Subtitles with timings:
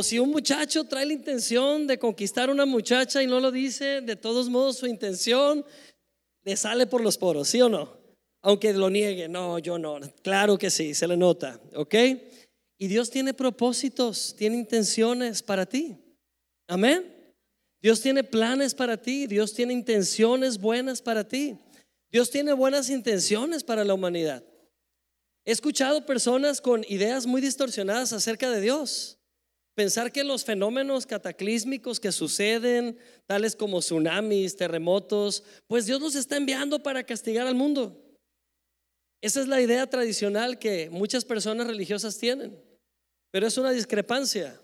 [0.00, 3.50] O si un muchacho trae la intención de conquistar a una muchacha y no lo
[3.50, 5.62] dice, de todos modos su intención
[6.42, 7.98] le sale por los poros, ¿sí o no?
[8.40, 10.00] Aunque lo niegue, no, yo no.
[10.22, 11.94] Claro que sí, se le nota, ¿ok?
[12.78, 15.98] Y Dios tiene propósitos, tiene intenciones para ti.
[16.66, 17.34] Amén.
[17.82, 21.58] Dios tiene planes para ti, Dios tiene intenciones buenas para ti.
[22.10, 24.42] Dios tiene buenas intenciones para la humanidad.
[25.44, 29.18] He escuchado personas con ideas muy distorsionadas acerca de Dios.
[29.80, 36.36] Pensar que los fenómenos cataclísmicos que suceden, tales como tsunamis, terremotos, pues Dios los está
[36.36, 37.98] enviando para castigar al mundo.
[39.22, 42.62] Esa es la idea tradicional que muchas personas religiosas tienen.
[43.30, 44.60] Pero es una discrepancia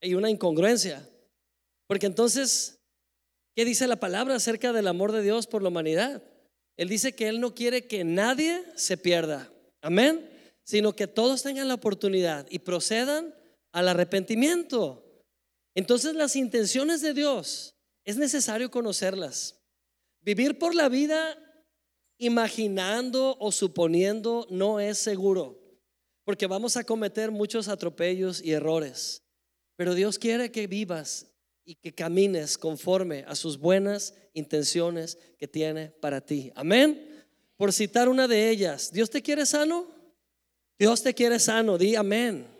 [0.00, 1.08] y una incongruencia.
[1.86, 2.80] Porque entonces,
[3.54, 6.24] ¿qué dice la palabra acerca del amor de Dios por la humanidad?
[6.76, 9.48] Él dice que Él no quiere que nadie se pierda.
[9.80, 10.28] Amén.
[10.64, 13.32] Sino que todos tengan la oportunidad y procedan
[13.76, 15.04] al arrepentimiento.
[15.74, 19.60] Entonces las intenciones de Dios es necesario conocerlas.
[20.22, 21.38] Vivir por la vida
[22.16, 25.60] imaginando o suponiendo no es seguro,
[26.24, 29.22] porque vamos a cometer muchos atropellos y errores.
[29.76, 31.26] Pero Dios quiere que vivas
[31.62, 36.50] y que camines conforme a sus buenas intenciones que tiene para ti.
[36.54, 37.26] Amén.
[37.58, 39.86] Por citar una de ellas, ¿Dios te quiere sano?
[40.78, 42.55] Dios te quiere sano, di amén.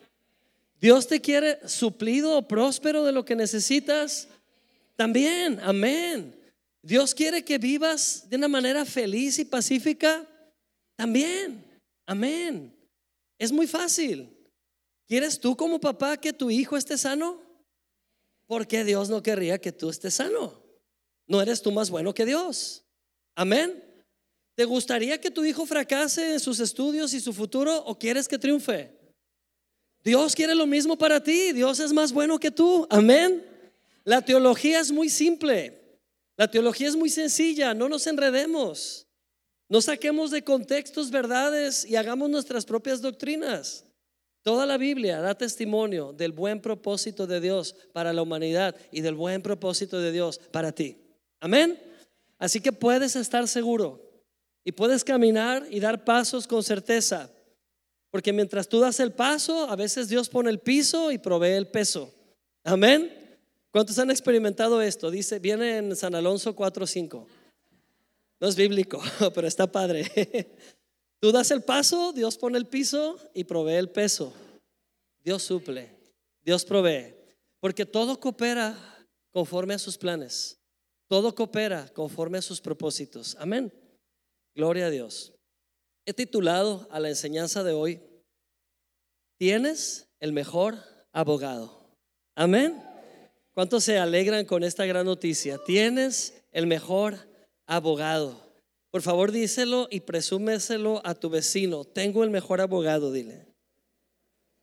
[0.81, 4.29] Dios te quiere suplido o próspero de lo que necesitas.
[4.97, 6.35] También, amén.
[6.83, 10.27] Dios quiere que vivas de una manera feliz y pacífica.
[10.97, 11.65] También,
[12.07, 12.75] amén.
[13.39, 14.31] Es muy fácil.
[15.07, 17.41] ¿Quieres tú como papá que tu hijo esté sano?
[18.47, 20.63] Porque Dios no querría que tú estés sano.
[21.27, 22.85] No eres tú más bueno que Dios.
[23.35, 23.83] Amén.
[24.55, 28.39] ¿Te gustaría que tu hijo fracase en sus estudios y su futuro o quieres que
[28.39, 28.96] triunfe?
[30.07, 31.51] Dios quiere lo mismo para ti.
[31.51, 32.87] Dios es más bueno que tú.
[32.91, 33.45] Amén.
[34.05, 35.99] La teología es muy simple.
[36.37, 37.75] La teología es muy sencilla.
[37.75, 39.05] No nos enredemos.
[39.69, 43.85] No saquemos de contextos verdades y hagamos nuestras propias doctrinas.
[44.43, 49.17] Toda la Biblia da testimonio del buen propósito de Dios para la humanidad y del
[49.17, 50.99] buen propósito de Dios para ti.
[51.41, 51.83] Amén.
[52.39, 54.09] Así que puedes estar seguro
[54.63, 57.29] y puedes caminar y dar pasos con certeza.
[58.17, 61.69] Porque mientras tú das el paso, a veces Dios pone el piso y provee el
[61.69, 62.15] peso.
[62.65, 63.13] Amén.
[63.71, 65.11] ¿Cuántos han experimentado esto?
[65.11, 67.27] Dice, viene en San Alonso 4:5.
[68.41, 69.03] No es bíblico,
[69.35, 70.11] pero está padre.
[71.21, 74.33] Tú das el paso, Dios pone el piso y provee el peso.
[75.23, 75.95] Dios suple,
[76.43, 77.15] Dios provee.
[77.61, 78.79] Porque todo coopera
[79.31, 80.59] conforme a sus planes.
[81.07, 83.37] Todo coopera conforme a sus propósitos.
[83.39, 83.71] Amén.
[84.55, 85.36] Gloria a Dios.
[86.07, 88.01] He titulado a la enseñanza de hoy,
[89.39, 90.79] tienes el mejor
[91.13, 91.91] abogado.
[92.37, 92.81] Amén.
[93.55, 95.59] ¿Cuántos se alegran con esta gran noticia?
[95.67, 97.19] Tienes el mejor
[97.67, 98.41] abogado.
[98.93, 101.85] Por favor, díselo y presúmeselo a tu vecino.
[101.85, 103.47] Tengo el mejor abogado, dile.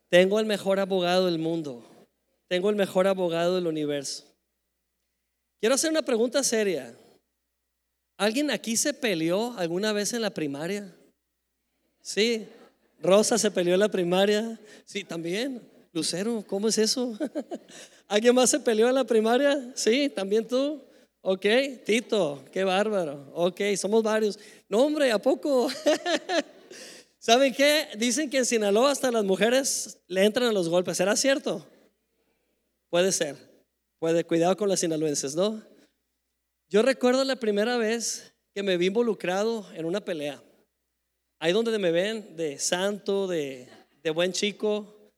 [0.10, 1.86] Tengo el mejor abogado del mundo.
[2.48, 4.24] Tengo el mejor abogado del universo.
[5.60, 6.96] Quiero hacer una pregunta seria.
[8.18, 10.96] ¿Alguien aquí se peleó alguna vez en la primaria?
[12.04, 12.46] Sí.
[13.02, 14.60] Rosa se peleó en la primaria.
[14.86, 15.62] Sí, también.
[15.92, 17.18] Lucero, ¿cómo es eso?
[18.08, 19.72] ¿Alguien más se peleó en la primaria?
[19.74, 20.82] Sí, también tú.
[21.22, 21.46] Ok,
[21.86, 23.32] Tito, qué bárbaro.
[23.34, 24.38] Ok, somos varios.
[24.68, 25.70] No, hombre, ¿a poco?
[27.20, 27.88] ¿Saben qué?
[27.98, 30.98] Dicen que en Sinaloa hasta las mujeres le entran a los golpes.
[30.98, 31.66] ¿Será cierto?
[32.90, 33.38] Puede ser.
[34.00, 35.64] Puede, cuidado con las sinaloenses, ¿no?
[36.70, 40.42] Yo recuerdo la primera vez que me vi involucrado en una pelea.
[41.44, 43.68] Ahí donde me ven de santo, de,
[44.16, 45.12] buen chico,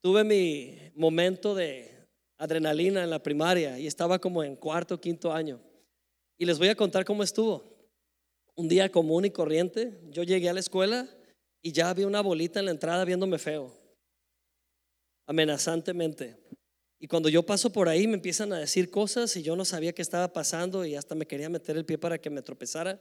[0.00, 2.06] tuve mi momento de
[2.38, 5.60] adrenalina en la primaria y estaba como en cuarto, quinto año.
[6.38, 7.64] Y les voy a contar cómo estuvo.
[8.54, 11.08] Un día común y corriente, yo llegué a la escuela
[11.60, 13.74] y ya había una bolita en la entrada viéndome feo,
[15.26, 16.36] amenazantemente.
[17.00, 19.92] Y cuando yo paso por ahí me empiezan a decir cosas y yo no sabía
[19.92, 23.00] qué estaba pasando y hasta me quería meter el pie para que me tropezara.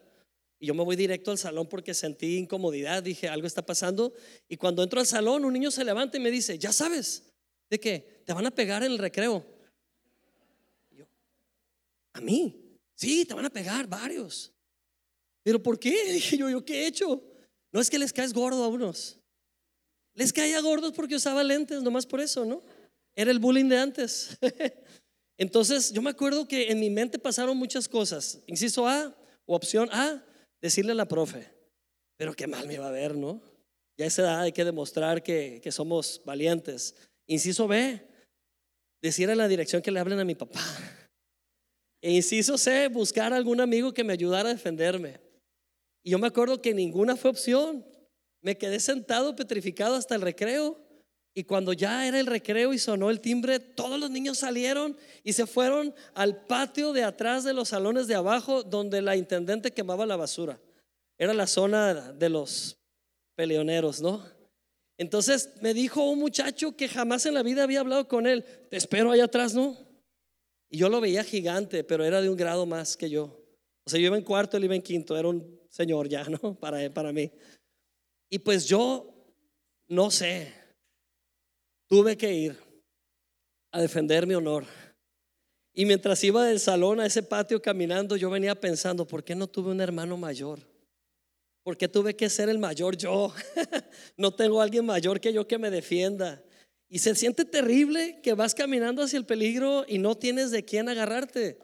[0.62, 4.14] Y yo me voy directo al salón porque sentí incomodidad, dije, algo está pasando.
[4.48, 7.32] Y cuando entro al salón, un niño se levanta y me dice, ya sabes,
[7.72, 8.22] ¿De qué?
[8.26, 9.46] Te van a pegar en el recreo.
[10.92, 11.06] yo,
[12.12, 12.78] ¿a mí?
[12.96, 14.52] Sí, te van a pegar varios.
[15.42, 15.96] ¿Pero por qué?
[16.12, 17.24] Dije yo, ¿yo qué he hecho?
[17.72, 19.18] No es que les caes gordo a unos.
[20.14, 22.62] Les caía gordos porque usaba lentes, nomás por eso, ¿no?
[23.16, 24.38] Era el bullying de antes.
[25.38, 28.42] Entonces, yo me acuerdo que en mi mente pasaron muchas cosas.
[28.48, 29.16] Inciso A
[29.46, 30.22] o opción A,
[30.62, 31.50] decirle a la profe,
[32.18, 33.42] pero qué mal me iba a ver, ¿no?
[33.98, 36.96] Ya a esa edad hay que demostrar que, que somos valientes
[37.32, 38.02] Inciso B,
[39.02, 40.60] decir a la dirección que le hablen a mi papá.
[42.02, 45.20] E inciso C, buscar algún amigo que me ayudara a defenderme.
[46.04, 47.86] Y yo me acuerdo que ninguna fue opción.
[48.42, 50.84] Me quedé sentado petrificado hasta el recreo.
[51.34, 55.34] Y cuando ya era el recreo y sonó el timbre, todos los niños salieron y
[55.34, 60.06] se fueron al patio de atrás de los salones de abajo donde la intendente quemaba
[60.06, 60.60] la basura.
[61.18, 62.78] Era la zona de los
[63.36, 64.26] peleoneros, ¿no?
[64.98, 68.78] Entonces me dijo un muchacho que jamás en la vida había hablado con él, te
[68.78, 69.78] espero allá atrás, ¿no?
[70.70, 73.42] Y yo lo veía gigante, pero era de un grado más que yo.
[73.86, 76.56] O sea, yo iba en cuarto, él iba en quinto, era un señor ya, ¿no?
[76.60, 77.32] Para, para mí.
[78.30, 79.14] Y pues yo,
[79.88, 80.54] no sé,
[81.92, 82.58] tuve que ir
[83.70, 84.66] a defender mi honor.
[85.74, 89.48] Y mientras iba del salón a ese patio caminando, yo venía pensando, ¿por qué no
[89.48, 90.60] tuve un hermano mayor?
[91.64, 93.34] ¿Por qué tuve que ser el mayor yo?
[94.16, 96.42] no tengo alguien mayor que yo que me defienda.
[96.88, 100.88] Y se siente terrible que vas caminando hacia el peligro y no tienes de quién
[100.88, 101.60] agarrarte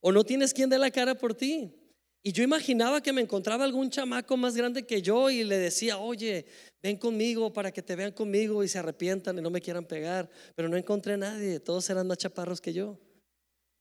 [0.00, 1.79] o no tienes quien dé la cara por ti.
[2.22, 5.98] Y yo imaginaba que me encontraba algún chamaco más grande que yo y le decía,
[5.98, 6.44] oye,
[6.82, 10.28] ven conmigo para que te vean conmigo y se arrepientan y no me quieran pegar.
[10.54, 12.98] Pero no encontré a nadie, todos eran más chaparros que yo.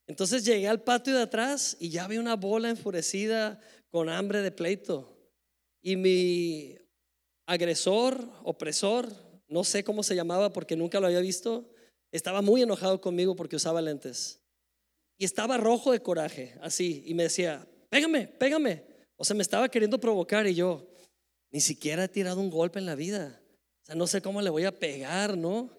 [0.08, 3.60] Entonces llegué al patio de atrás y ya vi una bola enfurecida
[3.92, 5.18] con hambre de pleito.
[5.82, 6.78] Y mi
[7.46, 9.10] agresor, opresor,
[9.50, 11.70] no sé cómo se llamaba porque nunca lo había visto,
[12.12, 14.42] estaba muy enojado conmigo porque usaba lentes.
[15.18, 18.84] Y estaba rojo de coraje, así, y me decía, pégame, pégame.
[19.16, 20.88] O sea, me estaba queriendo provocar y yo,
[21.52, 23.42] ni siquiera he tirado un golpe en la vida.
[23.84, 25.70] O sea, no sé cómo le voy a pegar, ¿no?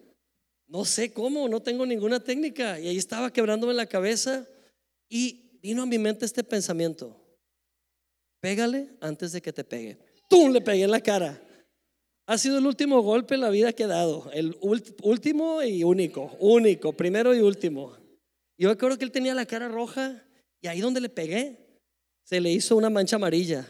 [0.66, 2.78] No sé cómo, no tengo ninguna técnica.
[2.78, 4.46] Y ahí estaba quebrándome la cabeza
[5.08, 7.16] y vino a mi mente este pensamiento.
[8.40, 9.98] Pégale antes de que te pegue.
[10.28, 10.52] ¡Tum!
[10.52, 11.40] Le pegué en la cara.
[12.26, 14.30] Ha sido el último golpe en la vida que he dado.
[14.32, 16.36] El último y único.
[16.38, 17.96] Único, primero y último.
[18.56, 20.24] Yo me acuerdo que él tenía la cara roja
[20.60, 21.59] y ahí donde le pegué,
[22.30, 23.66] se le hizo una mancha amarilla.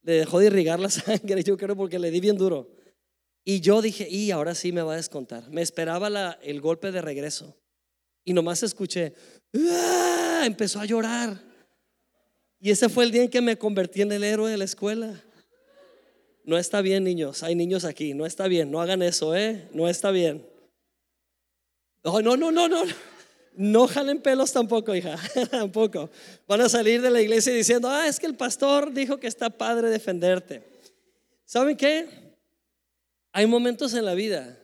[0.00, 2.70] Le dejó de irrigar la sangre, yo creo, porque le di bien duro.
[3.44, 5.46] Y yo dije, y ahora sí me va a descontar.
[5.50, 7.54] Me esperaba el golpe de regreso.
[8.24, 9.12] Y nomás escuché,
[9.54, 10.44] ¡Ah!
[10.46, 11.38] empezó a llorar.
[12.58, 15.22] Y ese fue el día en que me convertí en el héroe de la escuela.
[16.44, 17.42] No está bien, niños.
[17.42, 18.14] Hay niños aquí.
[18.14, 18.70] No está bien.
[18.70, 19.68] No hagan eso, ¿eh?
[19.74, 20.46] No está bien.
[22.02, 22.84] No, no, no, no, no.
[23.60, 25.16] No jalen pelos tampoco, hija.
[25.50, 26.08] tampoco.
[26.46, 29.50] Van a salir de la iglesia diciendo, ah, es que el pastor dijo que está
[29.50, 30.62] padre defenderte.
[31.44, 32.06] ¿Saben qué?
[33.32, 34.56] Hay momentos en la vida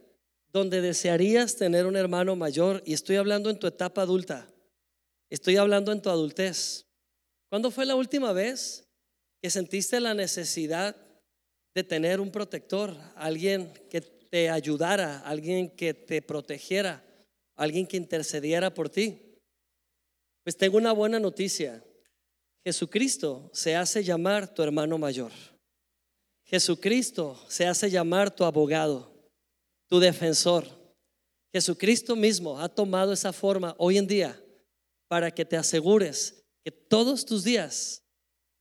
[0.53, 4.47] donde desearías tener un hermano mayor y estoy hablando en tu etapa adulta.
[5.29, 6.87] Estoy hablando en tu adultez.
[7.49, 8.87] ¿Cuándo fue la última vez
[9.43, 10.95] que sentiste la necesidad
[11.75, 17.03] de tener un protector, alguien que te ayudara, alguien que te protegiera,
[17.57, 19.41] alguien que intercediera por ti.
[20.43, 21.83] Pues tengo una buena noticia.
[22.65, 25.33] Jesucristo se hace llamar tu hermano mayor.
[26.45, 29.13] Jesucristo se hace llamar tu abogado,
[29.89, 30.67] tu defensor.
[31.53, 34.41] Jesucristo mismo ha tomado esa forma hoy en día
[35.09, 38.03] para que te asegures que todos tus días,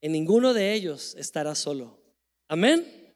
[0.02, 2.00] en ninguno de ellos estarás solo.
[2.50, 3.16] Amén.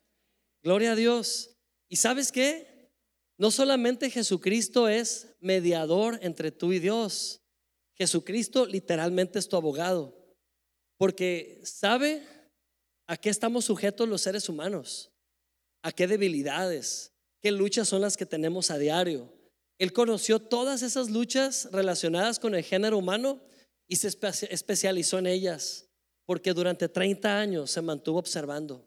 [0.64, 1.52] Gloria a Dios.
[1.90, 2.77] ¿Y sabes qué?
[3.38, 7.42] No solamente Jesucristo es mediador entre tú y Dios.
[7.94, 10.18] Jesucristo literalmente es tu abogado.
[10.98, 12.24] Porque sabe
[13.06, 15.12] a qué estamos sujetos los seres humanos,
[15.84, 19.32] a qué debilidades, qué luchas son las que tenemos a diario.
[19.78, 23.40] Él conoció todas esas luchas relacionadas con el género humano
[23.88, 24.08] y se
[24.50, 25.88] especializó en ellas,
[26.26, 28.84] porque durante 30 años se mantuvo observando.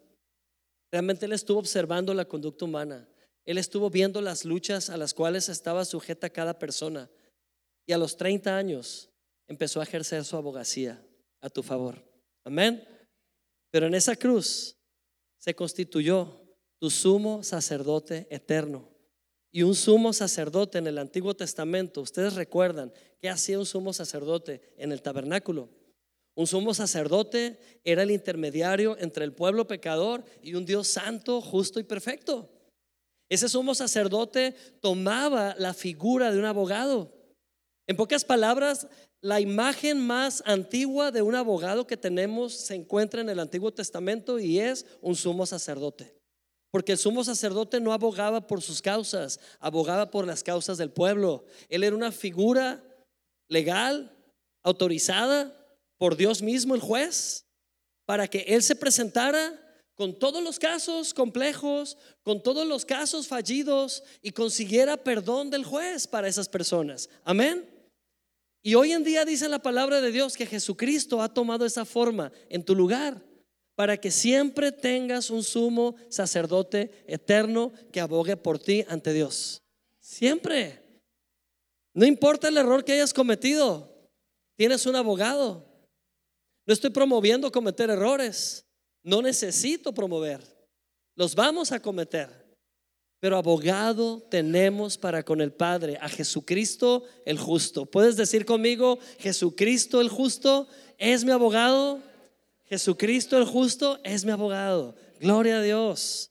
[0.90, 3.08] Realmente él estuvo observando la conducta humana.
[3.44, 7.10] Él estuvo viendo las luchas a las cuales estaba sujeta cada persona.
[7.86, 9.10] Y a los 30 años
[9.48, 11.02] empezó a ejercer su abogacía
[11.40, 12.02] a tu favor.
[12.44, 12.86] Amén.
[13.70, 14.76] Pero en esa cruz
[15.38, 16.40] se constituyó
[16.78, 18.88] tu sumo sacerdote eterno.
[19.52, 24.74] Y un sumo sacerdote en el Antiguo Testamento, ustedes recuerdan que hacía un sumo sacerdote
[24.76, 25.68] en el tabernáculo
[26.34, 31.80] un sumo sacerdote era el intermediario entre el pueblo pecador y un Dios santo, justo
[31.80, 32.48] y perfecto.
[33.30, 37.14] Ese sumo sacerdote tomaba la figura de un abogado.
[37.86, 38.88] En pocas palabras,
[39.20, 44.40] la imagen más antigua de un abogado que tenemos se encuentra en el Antiguo Testamento
[44.40, 46.12] y es un sumo sacerdote.
[46.72, 51.44] Porque el sumo sacerdote no abogaba por sus causas, abogaba por las causas del pueblo.
[51.68, 52.82] Él era una figura
[53.48, 54.12] legal,
[54.64, 55.56] autorizada
[55.98, 57.46] por Dios mismo, el juez,
[58.06, 59.69] para que Él se presentara
[60.00, 66.06] con todos los casos complejos, con todos los casos fallidos y consiguiera perdón del juez
[66.06, 67.10] para esas personas.
[67.22, 67.68] Amén.
[68.62, 72.32] Y hoy en día dice la palabra de Dios que Jesucristo ha tomado esa forma
[72.48, 73.22] en tu lugar
[73.74, 79.60] para que siempre tengas un sumo sacerdote eterno que abogue por ti ante Dios.
[80.00, 80.82] Siempre.
[81.92, 84.08] No importa el error que hayas cometido,
[84.56, 85.66] tienes un abogado.
[86.64, 88.64] No estoy promoviendo cometer errores.
[89.02, 90.40] No necesito promover.
[91.14, 92.40] Los vamos a cometer.
[93.20, 97.84] Pero abogado tenemos para con el Padre, a Jesucristo el justo.
[97.84, 100.66] ¿Puedes decir conmigo, Jesucristo el justo
[100.96, 102.00] es mi abogado?
[102.64, 104.94] Jesucristo el justo es mi abogado.
[105.20, 106.30] Gloria a Dios.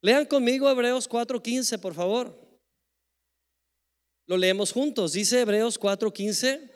[0.00, 2.38] Lean conmigo Hebreos 4:15, por favor.
[4.26, 5.14] Lo leemos juntos.
[5.14, 6.70] Dice Hebreos 4:15.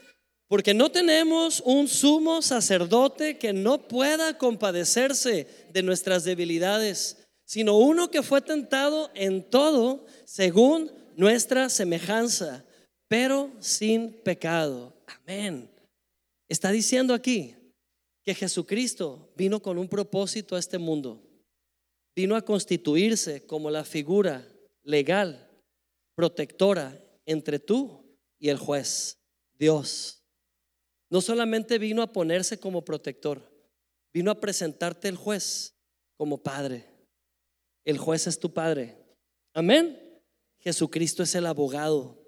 [0.52, 8.10] Porque no tenemos un sumo sacerdote que no pueda compadecerse de nuestras debilidades, sino uno
[8.10, 12.66] que fue tentado en todo según nuestra semejanza,
[13.08, 14.94] pero sin pecado.
[15.06, 15.70] Amén.
[16.50, 17.54] Está diciendo aquí
[18.22, 21.22] que Jesucristo vino con un propósito a este mundo.
[22.14, 24.46] Vino a constituirse como la figura
[24.82, 25.48] legal,
[26.14, 28.04] protectora entre tú
[28.38, 29.16] y el juez,
[29.58, 30.21] Dios.
[31.12, 33.46] No solamente vino a ponerse como protector,
[34.14, 35.74] vino a presentarte el juez
[36.16, 36.86] como padre.
[37.84, 38.96] El juez es tu padre.
[39.52, 40.00] Amén.
[40.60, 42.18] Jesucristo es el abogado.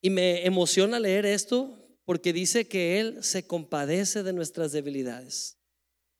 [0.00, 5.58] Y me emociona leer esto porque dice que Él se compadece de nuestras debilidades.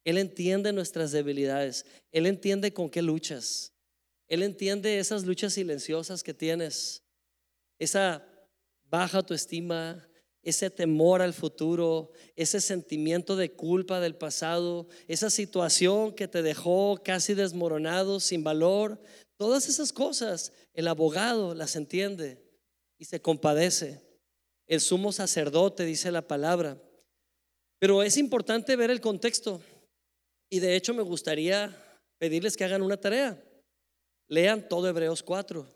[0.02, 1.86] Él entiende nuestras debilidades.
[2.10, 3.72] Él entiende con qué luchas.
[4.26, 7.04] Él entiende esas luchas silenciosas que tienes.
[7.78, 8.26] Esa
[8.82, 10.07] baja autoestima,
[10.48, 17.00] ese temor al futuro, ese sentimiento de culpa del pasado, esa situación que te dejó
[17.04, 18.98] casi desmoronado, sin valor,
[19.36, 22.42] todas esas cosas, el abogado las entiende
[22.98, 24.00] y se compadece.
[24.66, 26.80] El sumo sacerdote dice la palabra.
[27.78, 29.60] Pero es importante ver el contexto
[30.50, 31.76] y de hecho me gustaría
[32.18, 33.38] pedirles que hagan una tarea.
[34.28, 35.66] Lean todo Hebreos 4,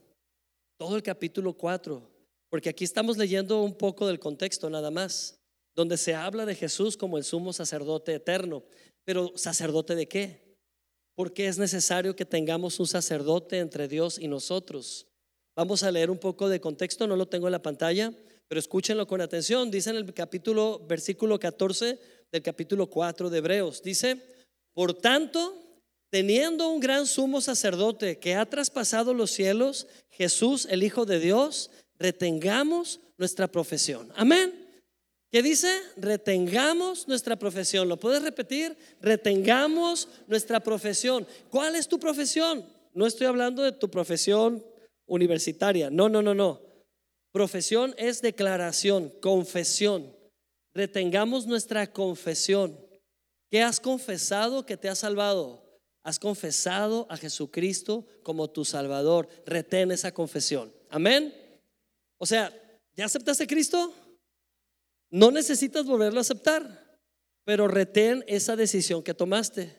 [0.79, 2.12] todo el capítulo 4
[2.53, 5.41] porque aquí estamos leyendo un poco del contexto nada más,
[5.75, 8.63] donde se habla de Jesús como el sumo sacerdote eterno.
[9.07, 10.59] Pero sacerdote de qué?
[11.15, 15.07] Porque es necesario que tengamos un sacerdote entre Dios y nosotros.
[15.57, 18.13] Vamos a leer un poco de contexto, no lo tengo en la pantalla,
[18.49, 19.71] pero escúchenlo con atención.
[19.71, 21.99] Dice en el capítulo, versículo 14
[22.31, 24.19] del capítulo 4 de Hebreos, dice,
[24.75, 25.57] por tanto,
[26.11, 31.71] teniendo un gran sumo sacerdote que ha traspasado los cielos, Jesús, el Hijo de Dios,
[32.03, 34.13] retengamos nuestra profesión.
[34.17, 34.53] Amén.
[35.31, 35.71] ¿Qué dice?
[35.97, 37.89] Retengamos nuestra profesión.
[37.89, 38.77] ¿Lo puedes repetir?
[39.01, 41.27] Retengamos nuestra profesión.
[41.49, 42.67] ¿Cuál es tu profesión?
[42.93, 44.63] No estoy hablando de tu profesión
[45.07, 45.89] universitaria.
[45.89, 46.61] No, no, no, no.
[47.33, 50.15] Profesión es declaración, confesión.
[50.75, 52.79] Retengamos nuestra confesión.
[53.51, 55.63] ¿Qué has confesado que te ha salvado?
[56.03, 59.29] Has confesado a Jesucristo como tu Salvador.
[59.47, 60.73] Retén esa confesión.
[60.91, 61.42] Amén.
[62.23, 62.57] O sea,
[62.95, 63.93] ¿ya aceptaste a Cristo?
[65.11, 67.01] No necesitas volverlo a aceptar,
[67.43, 69.77] pero retén esa decisión que tomaste,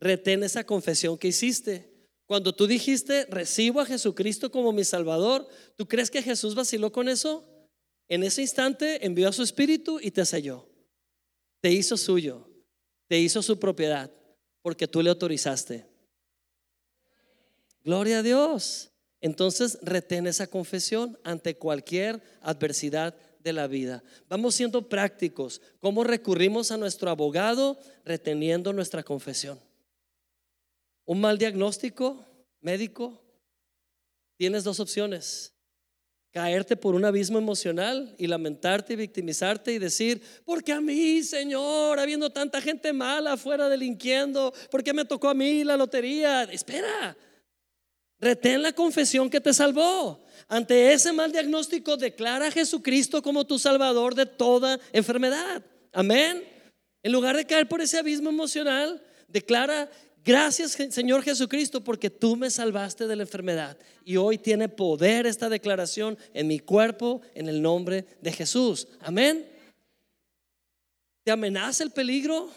[0.00, 2.08] retén esa confesión que hiciste.
[2.24, 5.46] Cuando tú dijiste, recibo a Jesucristo como mi Salvador,
[5.76, 7.46] ¿tú crees que Jesús vaciló con eso?
[8.08, 10.66] En ese instante envió a su Espíritu y te selló.
[11.60, 12.48] Te hizo suyo,
[13.06, 14.10] te hizo su propiedad,
[14.62, 15.86] porque tú le autorizaste.
[17.84, 18.91] Gloria a Dios.
[19.22, 24.02] Entonces retén esa confesión ante cualquier adversidad de la vida.
[24.28, 25.62] Vamos siendo prácticos.
[25.78, 27.78] ¿Cómo recurrimos a nuestro abogado?
[28.04, 29.60] Reteniendo nuestra confesión.
[31.04, 32.26] Un mal diagnóstico
[32.60, 33.22] médico,
[34.36, 35.52] tienes dos opciones.
[36.32, 41.22] Caerte por un abismo emocional y lamentarte y victimizarte y decir, ¿por qué a mí,
[41.22, 44.52] Señor, habiendo tanta gente mala afuera delinquiendo?
[44.70, 46.44] ¿Por qué me tocó a mí la lotería?
[46.44, 47.16] Espera,
[48.22, 50.24] Retén la confesión que te salvó.
[50.46, 55.64] Ante ese mal diagnóstico, declara a Jesucristo como tu salvador de toda enfermedad.
[55.92, 56.44] Amén.
[57.02, 59.90] En lugar de caer por ese abismo emocional, declara,
[60.24, 63.76] gracias Señor Jesucristo porque tú me salvaste de la enfermedad.
[64.04, 68.86] Y hoy tiene poder esta declaración en mi cuerpo en el nombre de Jesús.
[69.00, 69.50] Amén.
[71.24, 72.50] ¿Te amenaza el peligro?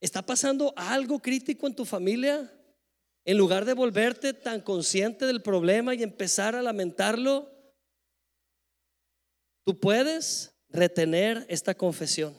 [0.00, 2.50] ¿Está pasando algo crítico en tu familia?
[3.24, 7.50] En lugar de volverte tan consciente del problema y empezar a lamentarlo,
[9.64, 12.34] tú puedes retener esta confesión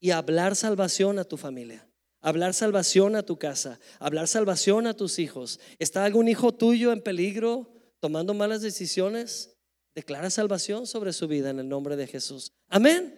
[0.00, 1.86] y hablar salvación a tu familia.
[2.22, 5.58] hablar salvación a tu casa, hablar salvación a tus hijos.
[5.78, 9.56] ¿Está algún hijo tuyo en peligro tomando malas decisiones?
[9.94, 12.52] Declara salvación sobre su vida en el nombre de Jesús.
[12.68, 13.14] Amén.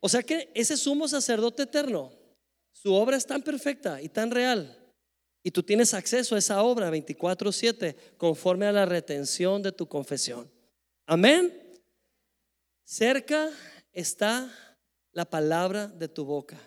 [0.00, 2.12] O sea que ese sumo sacerdote eterno,
[2.70, 4.78] su obra es tan perfecta y tan real.
[5.42, 10.50] Y tú tienes acceso a esa obra 24/7 conforme a la retención de tu confesión.
[11.06, 11.52] Amén.
[12.84, 13.50] Cerca
[13.92, 14.52] está
[15.12, 16.58] la palabra de tu boca.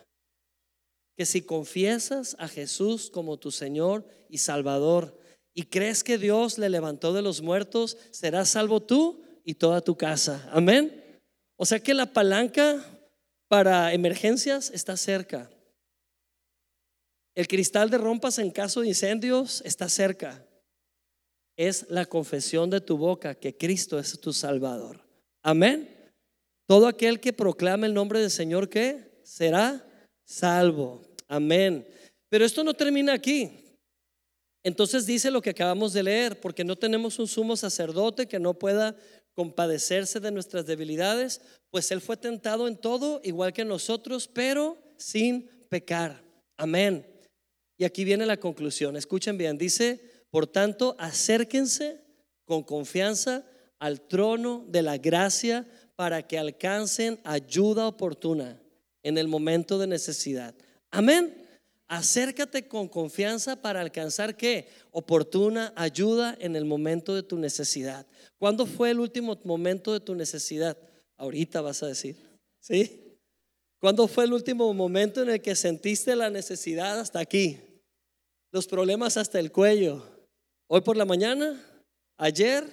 [1.16, 5.18] Que si confiesas a Jesús como tu Señor y Salvador
[5.54, 9.96] y crees que Dios le levantó de los muertos, serás salvo tú y toda tu
[9.96, 10.48] casa.
[10.50, 11.20] Amén.
[11.56, 12.84] O sea que la palanca
[13.48, 15.50] para emergencias está cerca.
[17.34, 20.46] El cristal de rompas en caso de incendios está cerca.
[21.56, 25.00] Es la confesión de tu boca que Cristo es tu Salvador.
[25.42, 25.88] Amén.
[26.66, 29.20] Todo aquel que proclame el nombre del Señor, ¿qué?
[29.22, 29.84] Será
[30.24, 31.02] salvo.
[31.28, 31.86] Amén.
[32.28, 33.50] Pero esto no termina aquí.
[34.62, 38.54] Entonces dice lo que acabamos de leer, porque no tenemos un sumo sacerdote que no
[38.54, 38.96] pueda
[39.34, 45.48] compadecerse de nuestras debilidades, pues Él fue tentado en todo, igual que nosotros, pero sin
[45.68, 46.22] pecar.
[46.56, 47.11] Amén.
[47.82, 48.96] Y aquí viene la conclusión.
[48.96, 49.98] Escuchen bien, dice,
[50.30, 52.00] por tanto, acérquense
[52.44, 53.44] con confianza
[53.80, 58.62] al trono de la gracia para que alcancen ayuda oportuna
[59.02, 60.54] en el momento de necesidad.
[60.92, 61.44] Amén.
[61.88, 64.68] Acércate con confianza para alcanzar qué?
[64.92, 68.06] Oportuna ayuda en el momento de tu necesidad.
[68.38, 70.78] ¿Cuándo fue el último momento de tu necesidad?
[71.16, 72.14] Ahorita vas a decir.
[72.60, 73.18] ¿Sí?
[73.80, 77.58] ¿Cuándo fue el último momento en el que sentiste la necesidad hasta aquí?
[78.52, 80.06] Los problemas hasta el cuello.
[80.68, 81.58] ¿Hoy por la mañana?
[82.18, 82.64] ¿Ayer?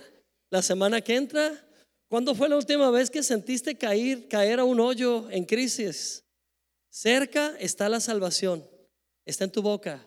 [0.50, 1.65] ¿La semana que entra?
[2.09, 6.25] ¿Cuándo fue la última vez que sentiste caer, caer a un hoyo en crisis?
[6.89, 8.68] Cerca está la salvación,
[9.25, 10.05] está en tu boca.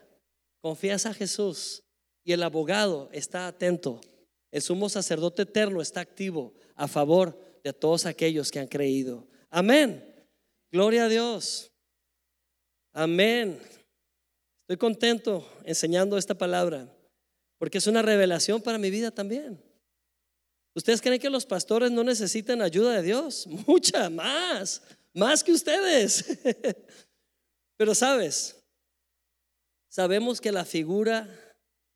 [0.61, 1.81] Confías a Jesús
[2.23, 3.99] y el abogado está atento.
[4.51, 9.27] El sumo sacerdote eterno está activo a favor de todos aquellos que han creído.
[9.49, 10.05] Amén.
[10.71, 11.71] Gloria a Dios.
[12.91, 13.59] Amén.
[14.73, 16.91] Estoy contento enseñando esta palabra
[17.59, 19.63] porque es una revelación para mi vida también.
[20.75, 23.45] ¿Ustedes creen que los pastores no necesitan ayuda de Dios?
[23.67, 24.81] Mucha más,
[25.13, 26.25] más que ustedes.
[27.77, 28.63] Pero sabes,
[29.91, 31.29] sabemos que la figura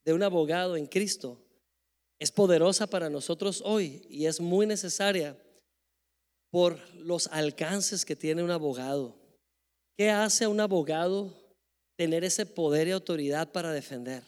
[0.05, 1.41] de un abogado en Cristo
[2.19, 5.35] es poderosa para nosotros hoy y es muy necesaria
[6.51, 9.15] por los alcances que tiene un abogado.
[9.97, 11.46] ¿Qué hace a un abogado
[11.97, 14.23] tener ese poder y autoridad para defender?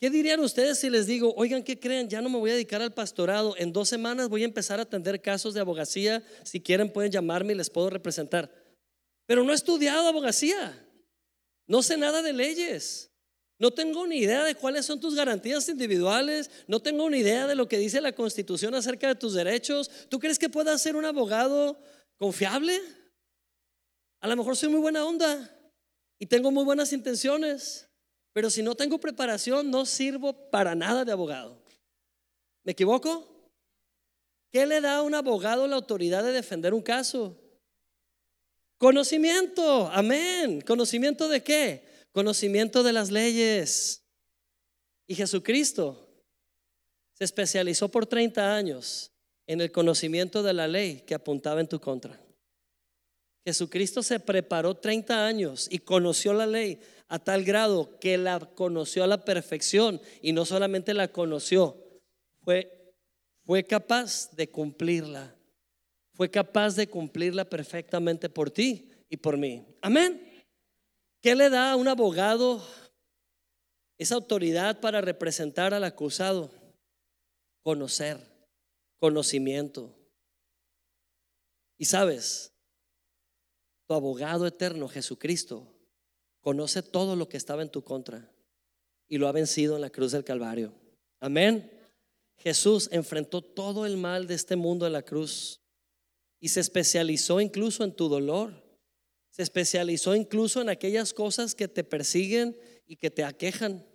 [0.00, 2.08] ¿Qué dirían ustedes si les digo, oigan, ¿qué creen?
[2.08, 3.54] Ya no me voy a dedicar al pastorado.
[3.58, 6.22] En dos semanas voy a empezar a atender casos de abogacía.
[6.44, 8.48] Si quieren pueden llamarme y les puedo representar.
[9.26, 10.86] Pero no he estudiado abogacía.
[11.66, 13.10] No sé nada de leyes.
[13.58, 16.48] No tengo ni idea de cuáles son tus garantías individuales.
[16.68, 19.90] No tengo ni idea de lo que dice la constitución acerca de tus derechos.
[20.08, 21.76] ¿Tú crees que pueda ser un abogado
[22.18, 22.80] confiable?
[24.20, 25.57] A lo mejor soy muy buena onda
[26.18, 27.88] y tengo muy buenas intenciones.
[28.32, 31.62] Pero si no tengo preparación, no sirvo para nada de abogado.
[32.62, 33.52] ¿Me equivoco?
[34.50, 37.36] ¿Qué le da a un abogado la autoridad de defender un caso?
[38.76, 40.60] Conocimiento, amén.
[40.60, 41.84] ¿Conocimiento de qué?
[42.12, 44.04] Conocimiento de las leyes.
[45.06, 46.08] Y Jesucristo
[47.14, 49.10] se especializó por 30 años
[49.46, 52.20] en el conocimiento de la ley que apuntaba en tu contra.
[53.48, 59.02] Jesucristo se preparó 30 años y conoció la ley a tal grado que la conoció
[59.02, 61.74] a la perfección y no solamente la conoció,
[62.44, 62.92] fue,
[63.46, 65.34] fue capaz de cumplirla.
[66.12, 69.64] Fue capaz de cumplirla perfectamente por ti y por mí.
[69.80, 70.44] Amén.
[71.22, 72.62] ¿Qué le da a un abogado
[73.96, 76.50] esa autoridad para representar al acusado?
[77.62, 78.18] Conocer,
[78.98, 79.94] conocimiento.
[81.78, 82.52] Y sabes,
[83.88, 85.66] tu abogado eterno, Jesucristo,
[86.42, 88.30] conoce todo lo que estaba en tu contra
[89.08, 90.74] y lo ha vencido en la cruz del Calvario.
[91.20, 91.72] Amén.
[92.36, 95.62] Jesús enfrentó todo el mal de este mundo en la cruz
[96.38, 98.62] y se especializó incluso en tu dolor.
[99.30, 103.86] Se especializó incluso en aquellas cosas que te persiguen y que te aquejan.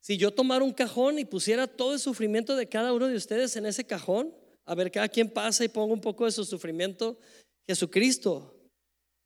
[0.00, 3.56] Si yo tomara un cajón y pusiera todo el sufrimiento de cada uno de ustedes
[3.56, 4.34] en ese cajón,
[4.66, 7.18] a ver cada quien pasa y ponga un poco de su sufrimiento,
[7.66, 8.51] Jesucristo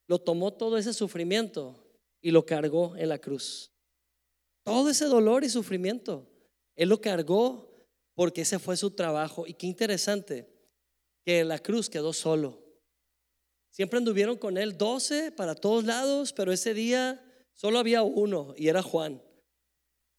[0.07, 1.75] lo tomó todo ese sufrimiento
[2.21, 3.73] y lo cargó en la cruz.
[4.62, 6.27] Todo ese dolor y sufrimiento,
[6.75, 7.66] Él lo cargó
[8.16, 9.47] porque ese fue su trabajo.
[9.47, 10.49] Y qué interesante
[11.25, 12.59] que en la cruz quedó solo.
[13.71, 18.69] Siempre anduvieron con él 12 para todos lados, pero ese día solo había uno y
[18.69, 19.23] era Juan.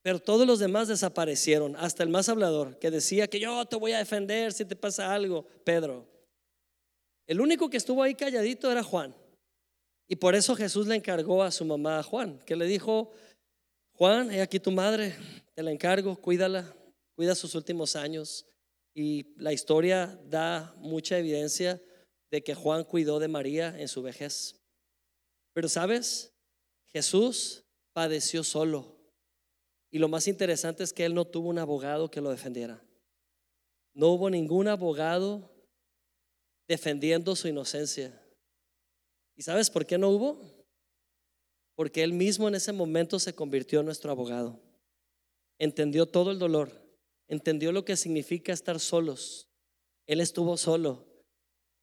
[0.02, 3.92] Pero todos los demás desaparecieron, hasta el más hablador, que decía que yo te voy
[3.92, 6.06] a defender si te pasa algo, Pedro.
[7.26, 9.14] El único que estuvo ahí calladito era Juan.
[10.08, 13.12] Y por eso Jesús le encargó a su mamá, Juan, que le dijo,
[13.92, 15.14] Juan, he aquí tu madre,
[15.54, 16.74] te la encargo, cuídala,
[17.14, 18.46] cuida sus últimos años.
[18.94, 21.80] Y la historia da mucha evidencia
[22.30, 24.56] de que Juan cuidó de María en su vejez.
[25.52, 26.32] Pero sabes,
[26.86, 28.96] Jesús padeció solo.
[29.90, 32.82] Y lo más interesante es que él no tuvo un abogado que lo defendiera.
[33.94, 35.50] No hubo ningún abogado
[36.66, 38.22] defendiendo su inocencia.
[39.38, 40.40] ¿Y sabes por qué no hubo?
[41.76, 44.60] Porque él mismo en ese momento se convirtió en nuestro abogado.
[45.60, 46.72] Entendió todo el dolor,
[47.28, 49.48] entendió lo que significa estar solos.
[50.06, 51.06] Él estuvo solo.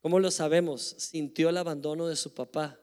[0.02, 0.96] ¿Cómo lo sabemos?
[0.98, 2.78] Sintió el abandono de su papá.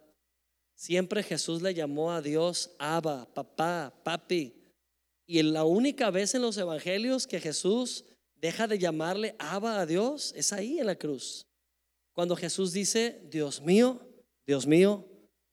[0.75, 4.55] Siempre Jesús le llamó a Dios Abba, papá, papi.
[5.27, 8.07] Y la única vez en los evangelios que Jesús
[8.37, 11.47] deja de llamarle Abba a Dios es ahí en la cruz.
[12.15, 14.09] Cuando Jesús dice, Dios mío,
[14.47, 15.05] Dios mío,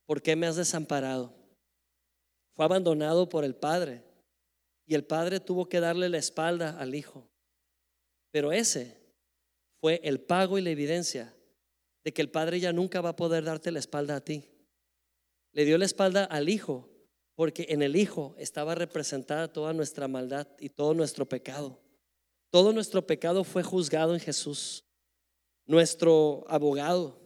[0.06, 1.34] ¿por qué me has desamparado?
[2.56, 4.04] Fue abandonado por el Padre
[4.86, 7.30] y el Padre tuvo que darle la espalda al Hijo.
[8.32, 9.00] Pero ese
[9.80, 11.36] fue el pago y la evidencia
[12.04, 14.50] de que el Padre ya nunca va a poder darte la espalda a ti.
[15.52, 16.90] Le dio la espalda al Hijo
[17.36, 21.80] porque en el Hijo estaba representada toda nuestra maldad y todo nuestro pecado.
[22.50, 24.84] Todo nuestro pecado fue juzgado en Jesús,
[25.66, 27.19] nuestro abogado.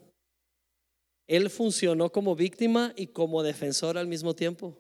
[1.28, 4.78] Él funcionó como víctima y como defensor al mismo tiempo.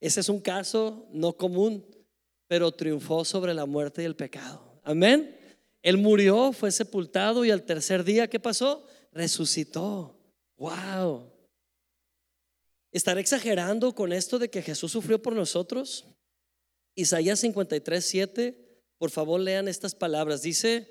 [0.00, 1.84] Ese es un caso no común,
[2.46, 4.80] pero triunfó sobre la muerte y el pecado.
[4.82, 5.38] Amén.
[5.82, 8.86] Él murió, fue sepultado y al tercer día, ¿qué pasó?
[9.12, 10.18] Resucitó.
[10.56, 11.30] Wow.
[12.92, 16.06] ¿Estaré exagerando con esto de que Jesús sufrió por nosotros?
[16.94, 18.64] Isaías 53, 7,
[18.98, 20.42] por favor lean estas palabras.
[20.42, 20.88] Dice,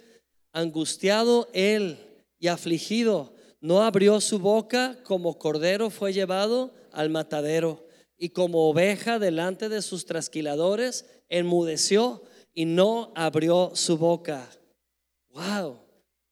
[0.51, 1.97] angustiado él
[2.39, 3.33] y afligido,
[3.63, 9.81] no abrió su boca, como cordero fue llevado al matadero, y como oveja delante de
[9.81, 12.23] sus trasquiladores, enmudeció
[12.53, 14.49] y no abrió su boca.
[15.29, 15.79] Wow,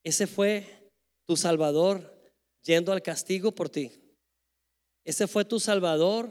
[0.03, 0.91] ese fue
[1.25, 2.13] tu Salvador
[2.63, 3.93] yendo al castigo por ti.
[5.05, 6.29] Ese fue tu Salvador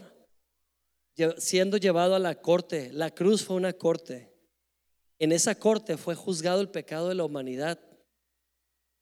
[1.39, 2.91] siendo llevado a la corte.
[2.93, 4.31] La cruz fue una corte.
[5.17, 7.79] En esa corte fue juzgado el pecado de la humanidad.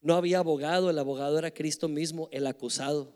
[0.02, 3.14] No había abogado, el abogado era Cristo mismo, el acusado.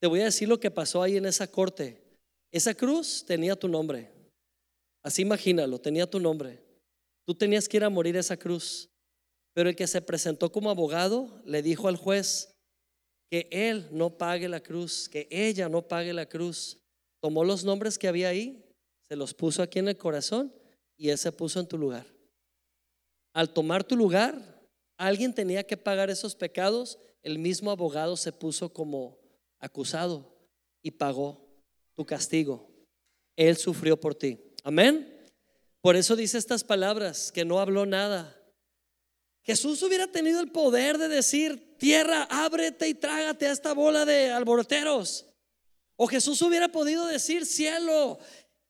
[0.00, 2.02] Te voy a decir lo que pasó ahí en esa corte.
[2.50, 4.10] Esa cruz tenía tu nombre.
[5.02, 6.62] Así imagínalo, tenía tu nombre.
[7.26, 8.88] Tú tenías que ir a morir esa cruz.
[9.52, 12.50] Pero el que se presentó como abogado le dijo al juez,
[13.30, 16.78] que él no pague la cruz, que ella no pague la cruz.
[17.20, 18.64] Tomó los nombres que había ahí,
[19.08, 20.52] se los puso aquí en el corazón
[20.96, 22.06] y él se puso en tu lugar.
[23.32, 24.49] Al tomar tu lugar,
[25.00, 29.18] alguien tenía que pagar esos pecados, el mismo abogado se puso como
[29.58, 30.36] acusado
[30.82, 31.48] y pagó
[31.94, 32.70] tu castigo.
[33.34, 34.38] Él sufrió por ti.
[34.62, 35.26] Amén.
[35.80, 38.36] Por eso dice estas palabras, que no habló nada.
[39.42, 44.30] Jesús hubiera tenido el poder de decir, tierra, ábrete y trágate a esta bola de
[44.30, 45.24] alboroteros.
[45.96, 48.18] O Jesús hubiera podido decir, cielo,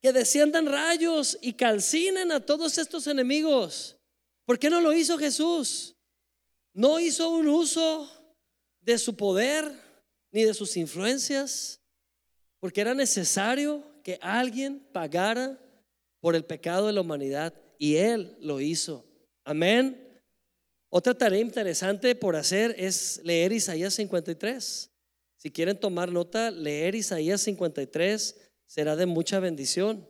[0.00, 3.96] que desciendan rayos y calcinen a todos estos enemigos.
[4.44, 5.96] ¿Por qué no lo hizo Jesús?
[6.80, 8.10] No hizo un uso
[8.80, 9.70] de su poder
[10.32, 11.78] ni de sus influencias,
[12.58, 15.60] porque era necesario que alguien pagara
[16.20, 19.04] por el pecado de la humanidad y Él lo hizo.
[19.44, 20.22] Amén.
[20.88, 24.90] Otra tarea interesante por hacer es leer Isaías 53.
[25.36, 30.08] Si quieren tomar nota, leer Isaías 53 será de mucha bendición.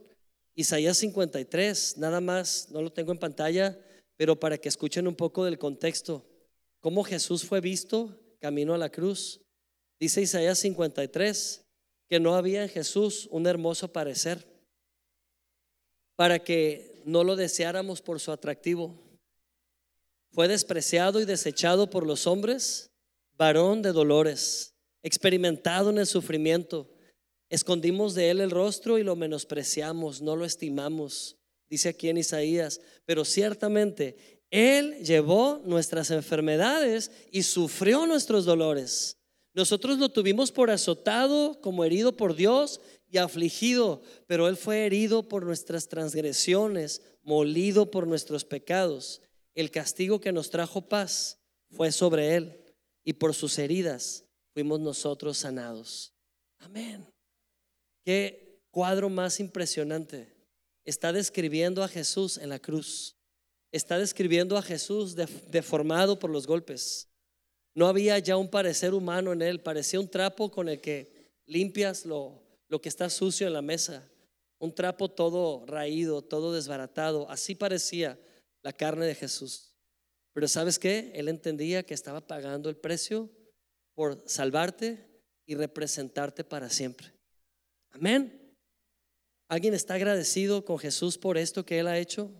[0.54, 3.76] Isaías 53, nada más, no lo tengo en pantalla,
[4.16, 6.29] pero para que escuchen un poco del contexto,
[6.80, 9.40] cómo Jesús fue visto camino a la cruz.
[9.98, 11.66] Dice Isaías 53
[12.08, 14.44] que no había en Jesús un hermoso parecer,
[16.16, 18.98] para que no lo deseáramos por su atractivo
[20.32, 22.90] fue despreciado y desechado por los hombres,
[23.36, 26.88] varón de dolores, experimentado en el sufrimiento.
[27.48, 31.36] Escondimos de él el rostro y lo menospreciamos, no lo estimamos,
[31.68, 32.80] dice aquí en Isaías.
[33.04, 39.16] Pero ciertamente él llevó nuestras enfermedades y sufrió nuestros dolores.
[39.54, 45.28] Nosotros lo tuvimos por azotado, como herido por Dios y afligido, pero Él fue herido
[45.28, 49.20] por nuestras transgresiones, molido por nuestros pecados
[49.54, 51.38] el castigo que nos trajo paz
[51.70, 52.64] fue sobre él
[53.04, 56.12] y por sus heridas fuimos nosotros sanados.
[56.58, 57.06] Amén.
[58.04, 60.34] Qué cuadro más impresionante.
[60.84, 63.16] Está describiendo a Jesús en la cruz.
[63.72, 67.08] Está describiendo a Jesús deformado por los golpes.
[67.74, 72.04] No había ya un parecer humano en él, parecía un trapo con el que limpias
[72.04, 74.10] lo, lo que está sucio en la mesa.
[74.58, 77.30] Un trapo todo raído, todo desbaratado.
[77.30, 78.18] Así parecía
[78.62, 79.74] la carne de Jesús.
[80.32, 81.12] Pero ¿sabes qué?
[81.14, 83.30] Él entendía que estaba pagando el precio
[83.94, 85.06] por salvarte
[85.46, 87.12] y representarte para siempre.
[87.90, 88.54] Amén.
[89.48, 92.30] ¿Alguien está agradecido con Jesús por esto que Él ha hecho?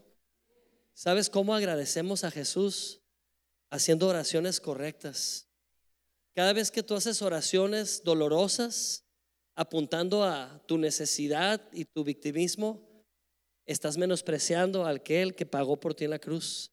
[1.03, 3.01] ¿Sabes cómo agradecemos a Jesús?
[3.71, 5.49] Haciendo oraciones correctas.
[6.35, 9.07] Cada vez que tú haces oraciones dolorosas,
[9.55, 12.87] apuntando a tu necesidad y tu victimismo,
[13.65, 16.71] estás menospreciando al aquel que pagó por ti en la cruz.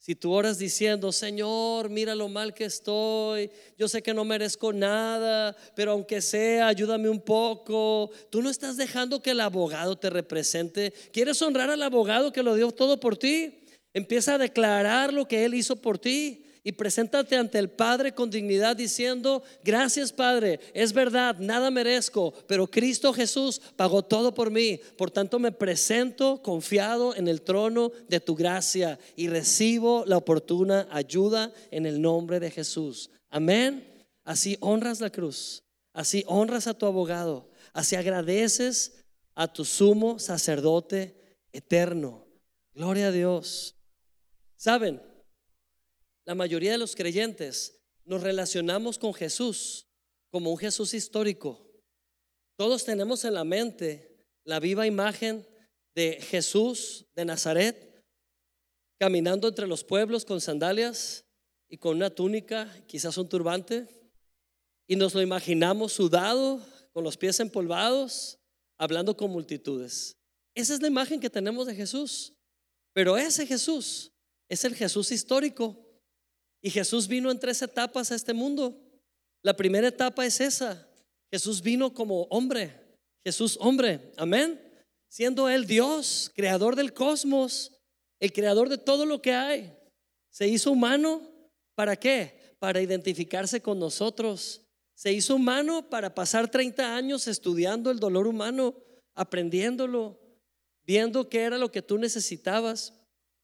[0.00, 4.72] Si tú oras diciendo, Señor, mira lo mal que estoy, yo sé que no merezco
[4.72, 10.10] nada, pero aunque sea, ayúdame un poco, tú no estás dejando que el abogado te
[10.10, 10.92] represente.
[11.12, 13.57] ¿Quieres honrar al abogado que lo dio todo por ti?
[13.94, 18.28] Empieza a declarar lo que él hizo por ti y preséntate ante el Padre con
[18.28, 24.78] dignidad diciendo, gracias Padre, es verdad, nada merezco, pero Cristo Jesús pagó todo por mí.
[24.98, 30.86] Por tanto me presento confiado en el trono de tu gracia y recibo la oportuna
[30.90, 33.08] ayuda en el nombre de Jesús.
[33.30, 34.06] Amén.
[34.24, 35.62] Así honras la cruz,
[35.94, 42.26] así honras a tu abogado, así agradeces a tu sumo sacerdote eterno.
[42.74, 43.77] Gloria a Dios.
[44.58, 45.00] ¿Saben?
[46.28, 49.86] la mayoría de los creyentes nos relacionamos con Jesús
[50.28, 51.66] como un Jesús histórico.
[52.58, 55.48] Todos tenemos en la mente la viva imagen
[55.94, 58.04] de Jesús de Nazaret,
[58.98, 61.24] caminando entre los pueblos con sandalias
[61.66, 63.88] y con una túnica, quizás un turbante,
[64.86, 66.60] y nos lo imaginamos sudado,
[66.92, 68.38] con los pies empolvados,
[68.76, 70.18] hablando con multitudes.
[70.54, 72.34] Esa es la imagen que tenemos de Jesús.
[72.92, 74.12] Pero ese Jesús
[74.48, 75.76] es el Jesús histórico
[76.62, 78.80] y Jesús vino en tres etapas a este mundo.
[79.42, 80.88] La primera etapa es esa.
[81.30, 82.74] Jesús vino como hombre.
[83.24, 84.12] Jesús hombre.
[84.16, 84.60] Amén.
[85.08, 87.72] Siendo Él Dios, creador del cosmos,
[88.20, 89.72] el creador de todo lo que hay.
[90.30, 91.22] Se hizo humano.
[91.74, 92.56] ¿Para qué?
[92.58, 94.62] Para identificarse con nosotros.
[94.94, 98.74] Se hizo humano para pasar 30 años estudiando el dolor humano,
[99.14, 100.18] aprendiéndolo,
[100.84, 102.97] viendo qué era lo que tú necesitabas,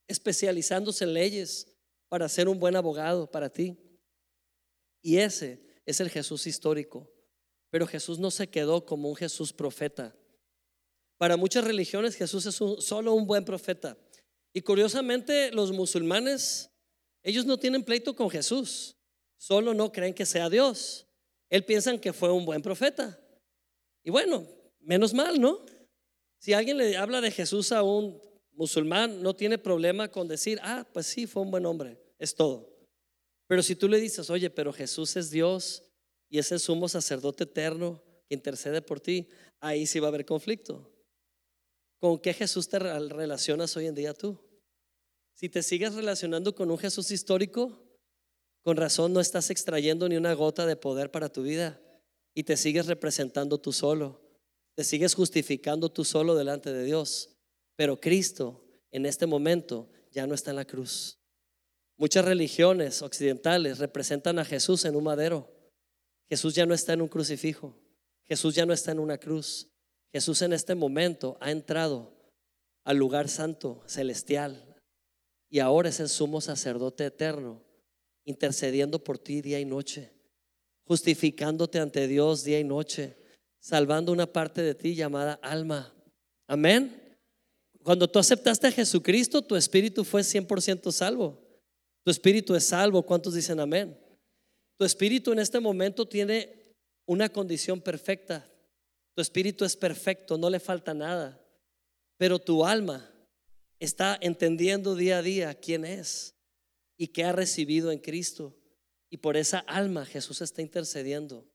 [0.09, 1.67] especializándose en leyes
[2.09, 3.77] para ser un buen abogado para ti.
[5.03, 7.11] Y ese es el Jesús histórico.
[7.71, 10.17] Pero Jesús no se quedó como un Jesús profeta.
[11.19, 13.97] Para muchas religiones Jesús es solo un buen profeta.
[14.53, 16.71] Y curiosamente los musulmanes,
[17.23, 18.97] ellos no tienen pleito con Jesús.
[19.37, 21.07] Solo no creen que sea Dios.
[21.51, 23.21] Él piensan que fue un buen profeta.
[24.03, 24.47] Y bueno,
[24.81, 25.65] menos mal, ¿no?
[26.39, 28.21] Si alguien le habla de Jesús a un
[28.55, 32.75] musulmán, no tiene problema con decir, ah, pues sí, fue un buen hombre es todo.
[33.47, 35.85] Pero si tú le dices, oye, pero Jesús es Dios
[36.29, 39.29] y es el sumo sacerdote eterno que intercede por ti,
[39.61, 40.91] ahí sí va a haber conflicto.
[41.99, 44.39] ¿Con qué Jesús te relacionas hoy en día tú?
[45.35, 47.81] Si te sigues relacionando con un Jesús histórico,
[48.63, 51.81] con razón no estás extrayendo ni una gota de poder para tu vida
[52.35, 54.23] y te sigues representando tú solo,
[54.75, 57.34] te sigues justificando tú solo delante de Dios.
[57.77, 61.19] Pero Cristo en este momento ya no está en la cruz.
[61.97, 65.51] Muchas religiones occidentales representan a Jesús en un madero.
[66.29, 67.77] Jesús ya no está en un crucifijo.
[68.25, 69.69] Jesús ya no está en una cruz.
[70.13, 72.15] Jesús en este momento ha entrado
[72.85, 74.77] al lugar santo, celestial,
[75.49, 77.63] y ahora es el sumo sacerdote eterno,
[78.25, 80.13] intercediendo por ti día y noche,
[80.85, 83.17] justificándote ante Dios día y noche,
[83.59, 85.95] salvando una parte de ti llamada alma.
[86.47, 87.04] Amén.
[87.85, 91.39] Cuando tú aceptaste a Jesucristo, tu espíritu fue 100% salvo.
[92.03, 93.03] Tu espíritu es salvo.
[93.03, 93.95] ¿Cuántos dicen amén?
[94.79, 98.51] Tu espíritu en este momento tiene una condición perfecta.
[99.15, 101.39] Tu espíritu es perfecto, no le falta nada.
[102.17, 103.13] Pero tu alma
[103.79, 106.35] está entendiendo día a día quién es
[106.97, 108.57] y qué ha recibido en Cristo.
[109.11, 111.47] Y por esa alma Jesús está intercediendo.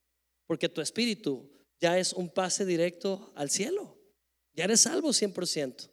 [0.46, 3.98] Porque tu espíritu ya es un pase directo al cielo.
[4.54, 5.89] Ya eres salvo 100%.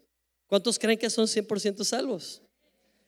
[0.48, 2.42] ¿Cuántos creen que son 100% salvos?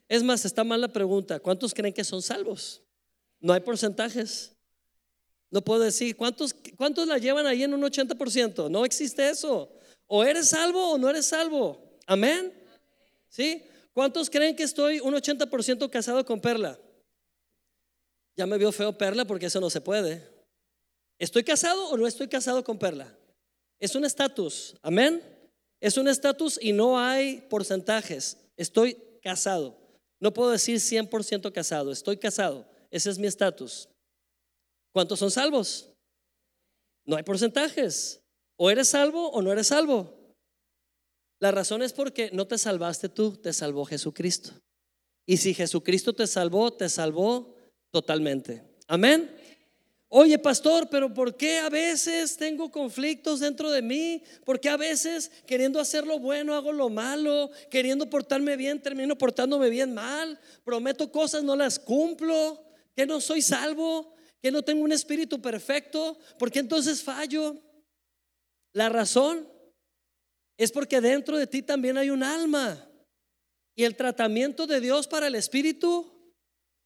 [0.07, 1.39] Es más, está mal la pregunta.
[1.39, 2.81] ¿Cuántos creen que son salvos?
[3.39, 4.51] No hay porcentajes.
[5.49, 8.69] No puedo decir, ¿cuántos, cuántos la llevan ahí en un 80%?
[8.69, 9.71] No existe eso.
[10.07, 11.97] O eres salvo o no eres salvo.
[12.05, 12.53] Amén.
[13.29, 13.63] ¿Sí?
[13.93, 16.79] ¿Cuántos creen que estoy un 80% casado con Perla?
[18.35, 20.27] Ya me vio feo Perla porque eso no se puede.
[21.17, 23.15] ¿Estoy casado o no estoy casado con Perla?
[23.79, 25.21] Es un estatus, amén.
[25.81, 28.37] Es un estatus y no hay porcentajes.
[28.57, 29.77] Estoy casado.
[30.19, 32.67] No puedo decir 100% casado, estoy casado.
[32.91, 33.87] Ese es mi estatus.
[34.91, 35.89] ¿Cuántos son salvos?
[37.05, 38.21] No hay porcentajes.
[38.57, 40.13] O eres salvo o no eres salvo.
[41.39, 44.51] La razón es porque no te salvaste tú, te salvó Jesucristo.
[45.25, 47.55] Y si Jesucristo te salvó, te salvó
[47.91, 48.63] totalmente.
[48.87, 49.38] Amén.
[50.11, 54.23] Oye, pastor, pero ¿por qué a veces tengo conflictos dentro de mí?
[54.43, 57.51] ¿Por qué a veces queriendo hacer lo bueno hago lo malo?
[57.69, 60.39] Queriendo portarme bien, termino portándome bien mal.
[60.63, 62.65] Prometo cosas, no las cumplo.
[62.95, 64.15] Que no soy salvo.
[64.41, 66.17] Que no tengo un espíritu perfecto.
[66.39, 67.61] ¿Por qué entonces fallo?
[68.73, 69.47] La razón
[70.57, 72.83] es porque dentro de ti también hay un alma.
[73.75, 76.33] Y el tratamiento de Dios para el espíritu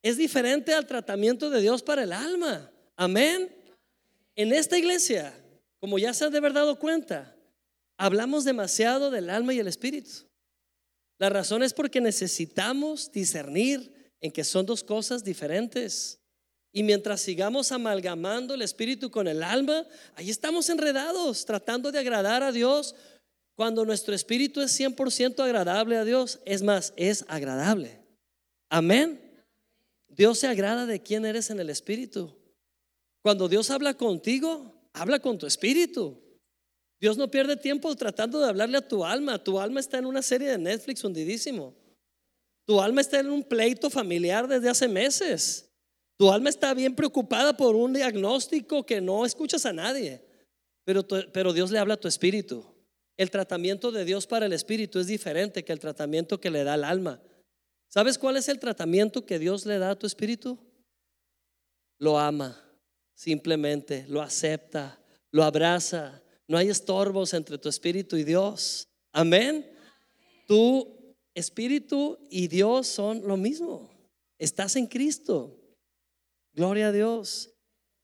[0.01, 2.69] es diferente al tratamiento de Dios para el alma.
[2.95, 3.53] Amén.
[4.36, 5.34] En esta iglesia,
[5.79, 7.36] como ya se ha de haber dado cuenta,
[7.97, 10.12] hablamos demasiado del alma y el espíritu.
[11.19, 16.19] La razón es porque necesitamos discernir en que son dos cosas diferentes.
[16.71, 22.41] Y mientras sigamos amalgamando el espíritu con el alma, ahí estamos enredados, tratando de agradar
[22.41, 22.95] a Dios,
[23.56, 26.39] cuando nuestro espíritu es 100% agradable a Dios.
[26.45, 28.01] Es más, es agradable.
[28.69, 29.21] Amén.
[30.08, 32.36] Dios se agrada de quién eres en el espíritu.
[33.23, 36.21] Cuando Dios habla contigo, habla con tu espíritu.
[36.99, 39.41] Dios no pierde tiempo tratando de hablarle a tu alma.
[39.41, 41.73] Tu alma está en una serie de Netflix hundidísimo.
[42.65, 45.69] Tu alma está en un pleito familiar desde hace meses.
[46.17, 50.21] Tu alma está bien preocupada por un diagnóstico que no escuchas a nadie.
[50.86, 52.65] Pero, pero Dios le habla a tu espíritu.
[53.17, 56.73] El tratamiento de Dios para el espíritu es diferente que el tratamiento que le da
[56.73, 57.21] al alma.
[57.88, 60.57] ¿Sabes cuál es el tratamiento que Dios le da a tu espíritu?
[61.99, 62.62] Lo ama
[63.15, 64.99] simplemente lo acepta,
[65.32, 66.21] lo abraza.
[66.47, 68.88] No hay estorbos entre tu espíritu y Dios.
[69.12, 69.69] Amén.
[70.47, 73.89] Tu espíritu y Dios son lo mismo.
[74.38, 75.60] Estás en Cristo.
[76.54, 77.49] Gloria a Dios.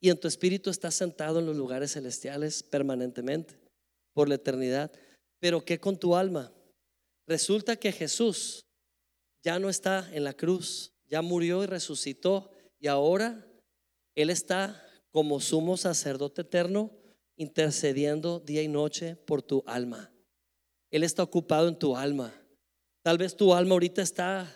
[0.00, 3.58] Y en tu espíritu estás sentado en los lugares celestiales permanentemente,
[4.14, 4.90] por la eternidad.
[5.38, 6.52] Pero ¿qué con tu alma?
[7.26, 8.64] Resulta que Jesús
[9.42, 13.46] ya no está en la cruz, ya murió y resucitó y ahora
[14.14, 16.90] Él está como sumo sacerdote eterno,
[17.36, 20.12] intercediendo día y noche por tu alma.
[20.90, 22.34] Él está ocupado en tu alma.
[23.02, 24.52] Tal vez tu alma ahorita está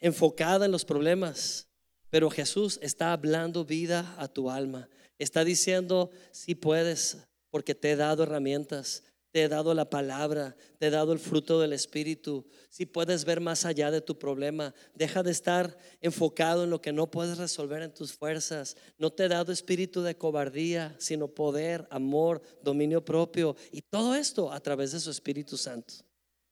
[0.00, 1.68] enfocada en los problemas,
[2.10, 4.88] pero Jesús está hablando vida a tu alma.
[5.18, 7.18] Está diciendo, si puedes,
[7.50, 9.04] porque te he dado herramientas,
[9.38, 12.44] te he dado la palabra, te he dado el fruto del Espíritu.
[12.70, 16.92] Si puedes ver más allá de tu problema, deja de estar enfocado en lo que
[16.92, 18.76] no puedes resolver en tus fuerzas.
[18.98, 23.54] No te he dado espíritu de cobardía, sino poder, amor, dominio propio.
[23.70, 25.94] Y todo esto a través de su Espíritu Santo.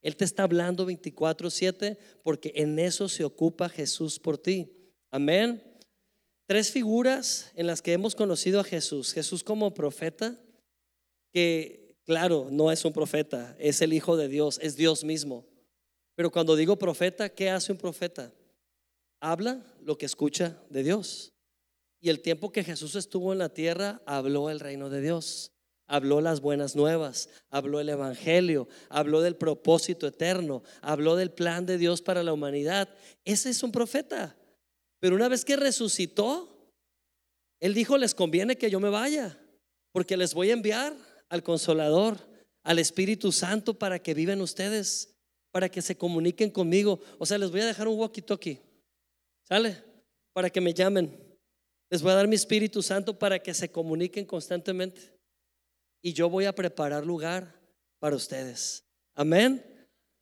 [0.01, 4.71] Él te está hablando 24/7 porque en eso se ocupa Jesús por ti.
[5.11, 5.61] Amén.
[6.47, 9.13] Tres figuras en las que hemos conocido a Jesús.
[9.13, 10.39] Jesús como profeta,
[11.33, 15.45] que Claro, no es un profeta, es el Hijo de Dios, es Dios mismo.
[16.15, 18.33] Pero cuando digo profeta, ¿qué hace un profeta?
[19.21, 21.33] Habla lo que escucha de Dios.
[22.01, 25.51] Y el tiempo que Jesús estuvo en la tierra, habló el reino de Dios,
[25.89, 31.77] habló las buenas nuevas, habló el Evangelio, habló del propósito eterno, habló del plan de
[31.77, 32.89] Dios para la humanidad.
[33.25, 34.37] Ese es un profeta.
[35.01, 36.71] Pero una vez que resucitó,
[37.59, 39.37] Él dijo, les conviene que yo me vaya,
[39.91, 40.95] porque les voy a enviar
[41.29, 42.19] al Consolador,
[42.63, 45.15] al Espíritu Santo para que vivan ustedes,
[45.51, 47.01] para que se comuniquen conmigo.
[47.19, 48.61] O sea, les voy a dejar un walkie-talkie,
[49.49, 49.83] ¿sale?
[50.33, 51.17] Para que me llamen.
[51.89, 55.17] Les voy a dar mi Espíritu Santo para que se comuniquen constantemente.
[56.03, 57.61] Y yo voy a preparar lugar
[57.99, 58.85] para ustedes.
[59.15, 59.65] Amén.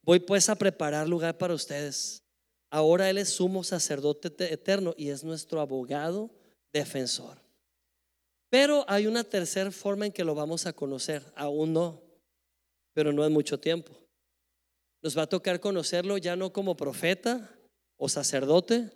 [0.02, 2.22] Voy pues a preparar lugar para ustedes.
[2.70, 6.30] Ahora Él es sumo sacerdote eterno y es nuestro abogado
[6.72, 7.43] defensor.
[8.54, 11.24] Pero hay una tercera forma en que lo vamos a conocer.
[11.34, 12.00] Aún no,
[12.92, 13.90] pero no en mucho tiempo.
[15.02, 17.50] Nos va a tocar conocerlo ya no como profeta
[17.96, 18.92] o sacerdote,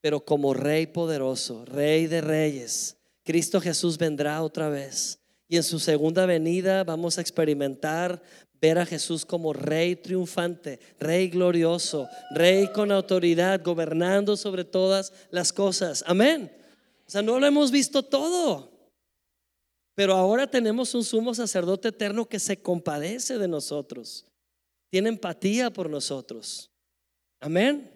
[0.00, 2.96] pero como rey poderoso, rey de reyes.
[3.22, 5.18] Cristo Jesús vendrá otra vez.
[5.46, 8.22] Y en su segunda venida vamos a experimentar
[8.62, 15.52] ver a Jesús como rey triunfante, rey glorioso, rey con autoridad, gobernando sobre todas las
[15.52, 16.02] cosas.
[16.06, 16.50] Amén.
[17.06, 18.71] O sea, no lo hemos visto todo.
[19.94, 24.26] Pero ahora tenemos un sumo sacerdote eterno que se compadece de nosotros,
[24.90, 26.70] tiene empatía por nosotros.
[27.40, 27.90] Amén.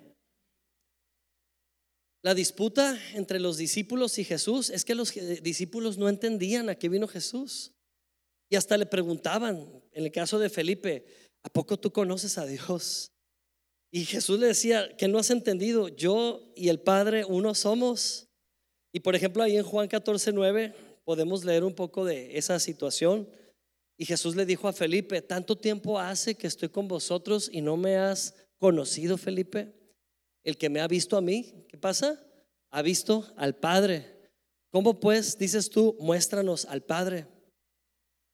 [2.23, 6.89] La disputa entre los discípulos y Jesús es que los discípulos no entendían a qué
[6.89, 7.73] vino Jesús.
[8.51, 11.07] Y hasta le preguntaban, en el caso de Felipe,
[11.45, 13.13] ¿a poco tú conoces a Dios?
[13.93, 18.27] Y Jesús le decía, que no has entendido, yo y el Padre uno somos.
[18.93, 20.75] Y por ejemplo, ahí en Juan 14, 9
[21.07, 23.29] podemos leer un poco de esa situación.
[23.97, 27.77] Y Jesús le dijo a Felipe, tanto tiempo hace que estoy con vosotros y no
[27.77, 29.73] me has conocido, Felipe.
[30.43, 32.21] El que me ha visto a mí, ¿qué pasa?
[32.71, 34.31] Ha visto al Padre.
[34.73, 37.29] ¿Cómo pues dices tú, muéstranos al Padre?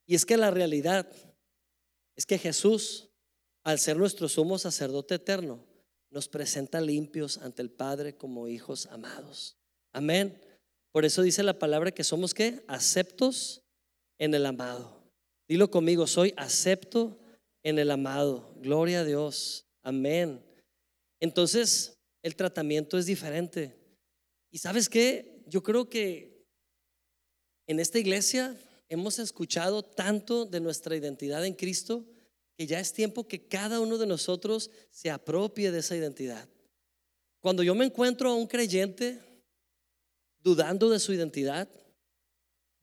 [0.07, 1.07] Y es que la realidad
[2.17, 3.11] es que Jesús,
[3.65, 5.63] al ser nuestro sumo sacerdote eterno,
[6.11, 9.59] nos presenta limpios ante el Padre como hijos amados.
[9.93, 10.41] Amén.
[10.93, 12.63] Por eso dice la palabra que somos qué?
[12.69, 13.63] Aceptos
[14.19, 15.03] en el amado.
[15.49, 17.19] Dilo conmigo, soy acepto
[17.63, 18.55] en el amado.
[18.61, 19.67] Gloria a Dios.
[19.83, 20.45] Amén.
[21.19, 23.77] Entonces, el tratamiento es diferente.
[24.51, 25.43] ¿Y sabes qué?
[25.47, 26.47] Yo creo que
[27.67, 28.57] en esta iglesia
[28.89, 32.05] hemos escuchado tanto de nuestra identidad en Cristo
[32.57, 36.49] que ya es tiempo que cada uno de nosotros se apropie de esa identidad.
[37.41, 39.19] Cuando yo me encuentro a un creyente
[40.43, 41.69] dudando de su identidad,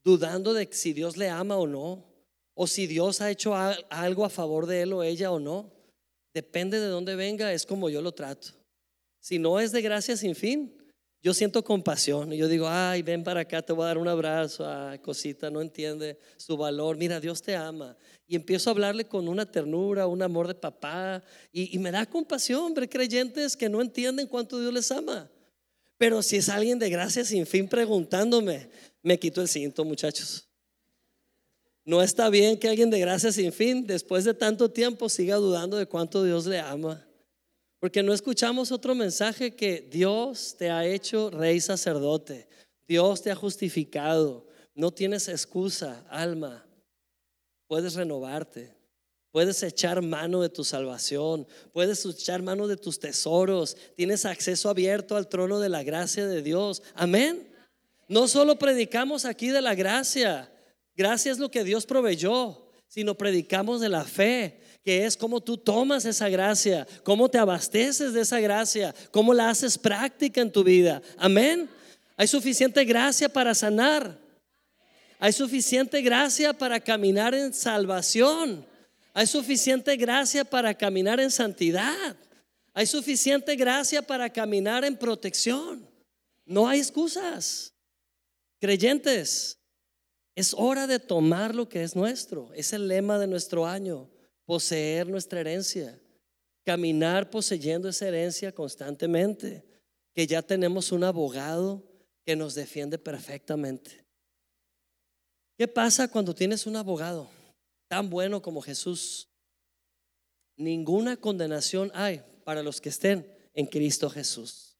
[0.03, 2.05] dudando de si Dios le ama o no,
[2.53, 5.71] o si Dios ha hecho algo a favor de él o ella o no,
[6.33, 8.49] depende de dónde venga, es como yo lo trato.
[9.19, 10.75] Si no es de gracia sin fin,
[11.21, 14.07] yo siento compasión y yo digo, ay, ven para acá, te voy a dar un
[14.07, 17.97] abrazo, ay, cosita, no entiende su valor, mira, Dios te ama.
[18.25, 22.61] Y empiezo a hablarle con una ternura, un amor de papá, y, me da compasión,
[22.61, 25.29] hombre, creyentes que no entienden cuánto Dios les ama.
[25.99, 28.69] Pero si es alguien de gracia sin fin preguntándome,
[29.03, 30.47] me quito el cinto, muchachos.
[31.83, 35.75] No está bien que alguien de gracia sin fin, después de tanto tiempo, siga dudando
[35.75, 37.05] de cuánto Dios le ama.
[37.79, 42.47] Porque no escuchamos otro mensaje que Dios te ha hecho rey sacerdote.
[42.87, 44.47] Dios te ha justificado.
[44.75, 46.65] No tienes excusa, alma.
[47.67, 48.73] Puedes renovarte.
[49.31, 51.47] Puedes echar mano de tu salvación.
[51.71, 53.77] Puedes echar mano de tus tesoros.
[53.95, 56.81] Tienes acceso abierto al trono de la gracia de Dios.
[56.95, 57.47] Amén.
[58.07, 60.51] No solo predicamos aquí de la gracia.
[60.95, 65.57] Gracia es lo que Dios proveyó, sino predicamos de la fe, que es cómo tú
[65.57, 70.63] tomas esa gracia, cómo te abasteces de esa gracia, cómo la haces práctica en tu
[70.63, 71.01] vida.
[71.17, 71.69] Amén.
[72.17, 74.17] Hay suficiente gracia para sanar.
[75.19, 78.65] Hay suficiente gracia para caminar en salvación.
[79.13, 82.15] Hay suficiente gracia para caminar en santidad.
[82.73, 85.87] Hay suficiente gracia para caminar en protección.
[86.45, 87.73] No hay excusas.
[88.59, 89.57] Creyentes,
[90.35, 92.51] es hora de tomar lo que es nuestro.
[92.53, 94.09] Es el lema de nuestro año,
[94.45, 95.99] poseer nuestra herencia,
[96.63, 99.65] caminar poseyendo esa herencia constantemente,
[100.13, 101.83] que ya tenemos un abogado
[102.25, 104.05] que nos defiende perfectamente.
[105.57, 107.29] ¿Qué pasa cuando tienes un abogado
[107.89, 109.27] tan bueno como Jesús?
[110.55, 114.77] Ninguna condenación hay para los que estén en Cristo Jesús.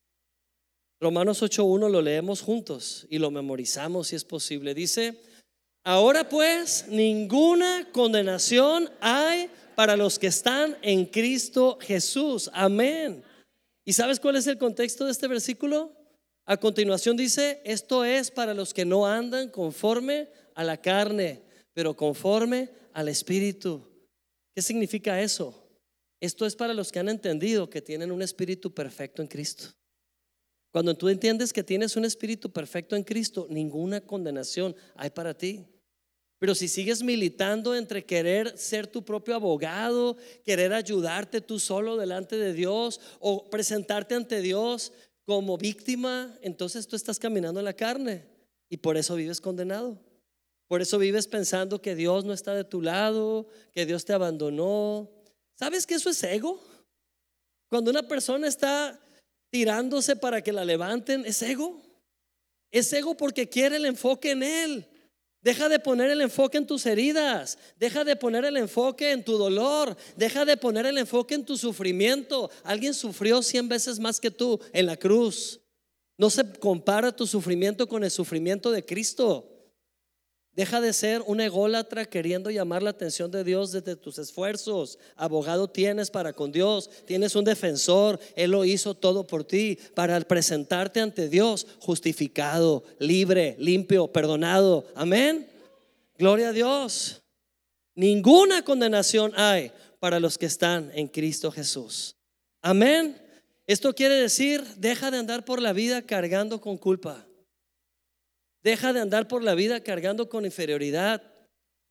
[1.01, 4.73] Romanos 8.1 lo leemos juntos y lo memorizamos si es posible.
[4.73, 5.21] Dice,
[5.83, 12.49] Ahora pues, ninguna condenación hay para los que están en Cristo Jesús.
[12.53, 13.23] Amén.
[13.85, 15.95] ¿Y sabes cuál es el contexto de este versículo?
[16.45, 21.41] A continuación dice, esto es para los que no andan conforme a la carne,
[21.73, 23.87] pero conforme al Espíritu.
[24.55, 25.67] ¿Qué significa eso?
[26.19, 29.73] Esto es para los que han entendido que tienen un Espíritu perfecto en Cristo.
[30.71, 35.65] Cuando tú entiendes que tienes un espíritu perfecto en Cristo, ninguna condenación hay para ti.
[36.37, 40.15] Pero si sigues militando entre querer ser tu propio abogado,
[40.45, 44.93] querer ayudarte tú solo delante de Dios o presentarte ante Dios
[45.25, 48.25] como víctima, entonces tú estás caminando en la carne
[48.69, 49.99] y por eso vives condenado.
[50.69, 55.09] Por eso vives pensando que Dios no está de tu lado, que Dios te abandonó.
[55.55, 56.61] ¿Sabes que eso es ego?
[57.69, 58.99] Cuando una persona está
[59.49, 61.81] tirándose para que la levanten, es ego.
[62.69, 64.87] Es ego porque quiere el enfoque en Él.
[65.41, 67.57] Deja de poner el enfoque en tus heridas.
[67.77, 69.97] Deja de poner el enfoque en tu dolor.
[70.17, 72.51] Deja de poner el enfoque en tu sufrimiento.
[72.63, 75.61] Alguien sufrió cien veces más que tú en la cruz.
[76.15, 79.48] No se compara tu sufrimiento con el sufrimiento de Cristo.
[80.59, 84.99] Deja de ser un ególatra queriendo llamar la atención de Dios desde tus esfuerzos.
[85.15, 90.19] Abogado tienes para con Dios, tienes un defensor, Él lo hizo todo por ti para
[90.19, 94.85] presentarte ante Dios justificado, libre, limpio, perdonado.
[94.95, 95.47] Amén.
[96.17, 97.21] Gloria a Dios.
[97.95, 102.17] Ninguna condenación hay para los que están en Cristo Jesús.
[102.61, 103.15] Amén.
[103.65, 107.28] Esto quiere decir, deja de andar por la vida cargando con culpa.
[108.61, 111.23] Deja de andar por la vida cargando con inferioridad.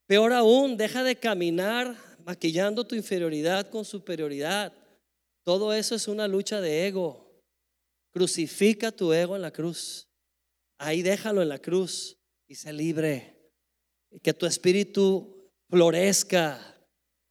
[0.05, 1.95] Peor aún, deja de caminar
[2.25, 4.73] maquillando tu inferioridad con superioridad.
[5.43, 7.41] Todo eso es una lucha de ego.
[8.11, 10.07] Crucifica tu ego en la cruz.
[10.77, 12.17] Ahí déjalo en la cruz
[12.47, 13.35] y sé libre.
[14.21, 16.59] Que tu espíritu florezca.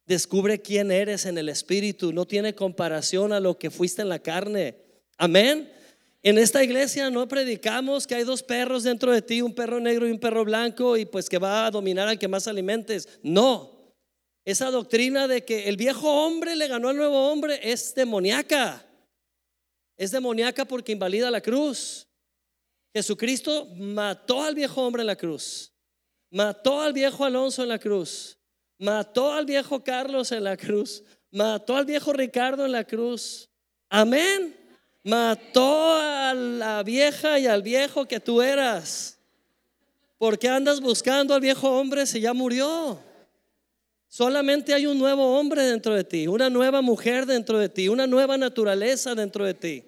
[0.05, 2.11] Descubre quién eres en el espíritu.
[2.11, 4.75] No tiene comparación a lo que fuiste en la carne.
[5.17, 5.71] Amén.
[6.21, 10.07] En esta iglesia no predicamos que hay dos perros dentro de ti, un perro negro
[10.07, 13.07] y un perro blanco, y pues que va a dominar al que más alimentes.
[13.23, 13.93] No.
[14.43, 18.85] Esa doctrina de que el viejo hombre le ganó al nuevo hombre es demoníaca.
[19.97, 22.07] Es demoníaca porque invalida la cruz.
[22.93, 25.71] Jesucristo mató al viejo hombre en la cruz.
[26.31, 28.37] Mató al viejo Alonso en la cruz.
[28.77, 31.03] Mató al viejo Carlos en la cruz.
[31.31, 33.49] Mató al viejo Ricardo en la cruz.
[33.89, 34.58] Amén.
[35.03, 39.17] Mató a la vieja y al viejo que tú eras.
[40.17, 42.99] ¿Por qué andas buscando al viejo hombre si ya murió?
[44.09, 48.07] Solamente hay un nuevo hombre dentro de ti, una nueva mujer dentro de ti, una
[48.07, 49.83] nueva naturaleza dentro de ti.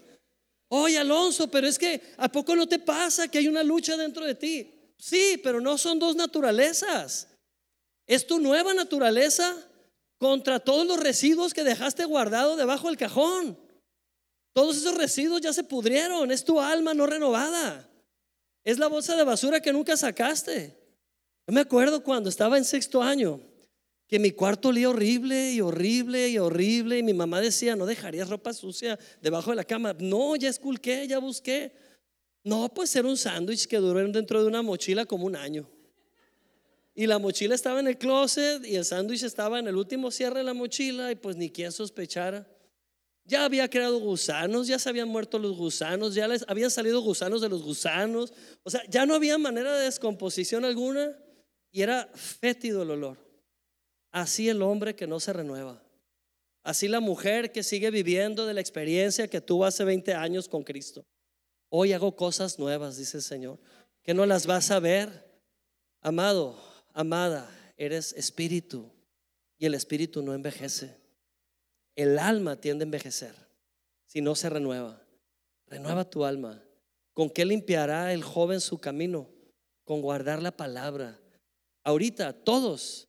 [0.69, 4.23] Oye, Alonso, pero es que ¿a poco no te pasa que hay una lucha dentro
[4.23, 4.93] de ti?
[4.97, 7.27] Sí, pero no son dos naturalezas.
[8.07, 9.57] Es tu nueva naturaleza
[10.17, 13.57] contra todos los residuos que dejaste guardado debajo del cajón.
[14.53, 16.31] Todos esos residuos ya se pudrieron.
[16.31, 17.89] Es tu alma no renovada.
[18.63, 20.77] Es la bolsa de basura que nunca sacaste.
[21.47, 23.39] Yo me acuerdo cuando estaba en sexto año
[24.07, 28.29] que mi cuarto olía horrible y horrible y horrible y mi mamá decía, no dejarías
[28.29, 29.95] ropa sucia debajo de la cama.
[29.99, 31.71] No, ya esculqué, ya busqué.
[32.43, 35.65] No, pues era un sándwich que duró dentro de una mochila como un año.
[36.93, 40.39] Y la mochila estaba en el closet y el sándwich estaba en el último cierre
[40.39, 42.45] de la mochila y pues ni quien sospechara.
[43.31, 47.39] Ya había creado gusanos, ya se habían muerto los gusanos, ya les habían salido gusanos
[47.39, 48.33] de los gusanos.
[48.63, 51.17] O sea, ya no había manera de descomposición alguna
[51.71, 53.17] y era fétido el olor.
[54.11, 55.81] Así el hombre que no se renueva.
[56.61, 60.65] Así la mujer que sigue viviendo de la experiencia que tuvo hace 20 años con
[60.65, 61.05] Cristo.
[61.69, 63.59] Hoy hago cosas nuevas, dice el Señor,
[64.03, 65.25] que no las vas a ver.
[66.01, 66.61] Amado,
[66.91, 68.91] amada, eres espíritu
[69.57, 71.00] y el espíritu no envejece.
[71.95, 73.35] El alma tiende a envejecer
[74.05, 75.01] si no se renueva.
[75.67, 76.61] Renueva tu alma.
[77.13, 79.29] ¿Con qué limpiará el joven su camino?
[79.83, 81.19] Con guardar la palabra.
[81.83, 83.07] Ahorita todos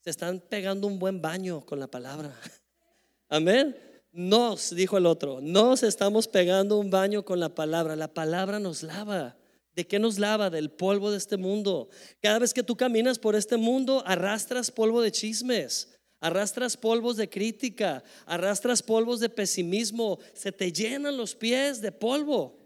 [0.00, 2.34] se están pegando un buen baño con la palabra.
[3.28, 3.76] Amén.
[4.12, 7.96] Nos, dijo el otro, nos estamos pegando un baño con la palabra.
[7.96, 9.36] La palabra nos lava.
[9.74, 10.50] ¿De qué nos lava?
[10.50, 11.88] Del polvo de este mundo.
[12.20, 15.93] Cada vez que tú caminas por este mundo, arrastras polvo de chismes
[16.24, 22.58] arrastras polvos de crítica, arrastras polvos de pesimismo, se te llenan los pies de polvo.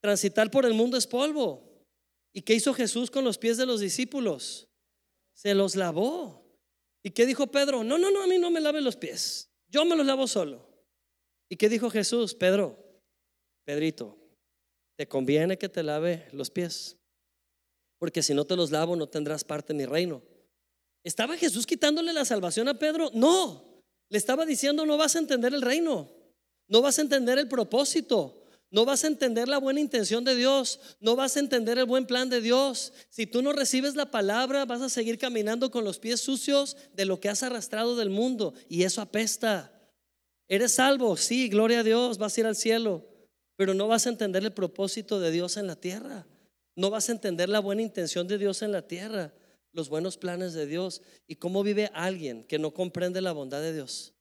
[0.00, 1.62] Transitar por el mundo es polvo.
[2.32, 4.66] ¿Y qué hizo Jesús con los pies de los discípulos?
[5.32, 6.44] Se los lavó.
[7.04, 7.84] ¿Y qué dijo Pedro?
[7.84, 9.48] No, no, no, a mí no me lave los pies.
[9.68, 10.68] Yo me los lavo solo.
[11.48, 12.34] ¿Y qué dijo Jesús?
[12.34, 12.76] Pedro,
[13.64, 14.18] Pedrito,
[14.96, 16.96] te conviene que te lave los pies.
[18.00, 20.33] Porque si no te los lavo no tendrás parte en mi reino.
[21.04, 23.10] ¿Estaba Jesús quitándole la salvación a Pedro?
[23.12, 26.10] No, le estaba diciendo no vas a entender el reino,
[26.66, 30.80] no vas a entender el propósito, no vas a entender la buena intención de Dios,
[31.00, 32.94] no vas a entender el buen plan de Dios.
[33.10, 37.04] Si tú no recibes la palabra, vas a seguir caminando con los pies sucios de
[37.04, 39.70] lo que has arrastrado del mundo y eso apesta.
[40.48, 43.04] Eres salvo, sí, gloria a Dios, vas a ir al cielo,
[43.56, 46.26] pero no vas a entender el propósito de Dios en la tierra.
[46.76, 49.34] No vas a entender la buena intención de Dios en la tierra
[49.74, 53.74] los buenos planes de Dios y cómo vive alguien que no comprende la bondad de
[53.74, 54.14] Dios.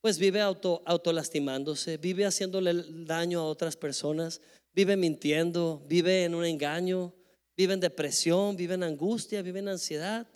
[0.00, 2.72] Pues vive auto, autolastimándose, vive haciéndole
[3.04, 4.40] daño a otras personas,
[4.72, 7.14] vive mintiendo, vive en un engaño,
[7.56, 10.26] vive en depresión, vive en angustia, vive en ansiedad.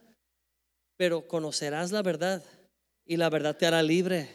[0.96, 2.44] Pero conocerás la verdad
[3.06, 4.28] y la verdad te hará libre.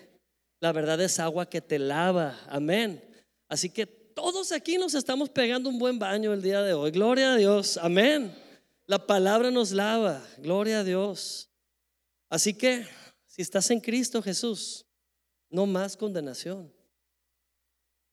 [0.60, 2.38] La verdad es agua que te lava.
[2.48, 3.02] Amén.
[3.48, 6.90] Así que todos aquí nos estamos pegando un buen baño el día de hoy.
[6.90, 7.78] Gloria a Dios.
[7.78, 8.34] Amén.
[8.90, 11.48] La palabra nos lava, gloria a Dios.
[12.28, 12.88] Así que
[13.28, 14.84] si estás en Cristo Jesús,
[15.48, 16.74] no más condenación.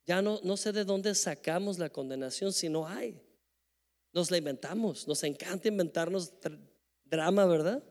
[0.05, 3.19] Ya no, no sé de dónde sacamos la condenación si no hay.
[4.13, 6.31] Nos la inventamos, nos encanta inventarnos
[7.07, 7.83] drama, ¿verdad?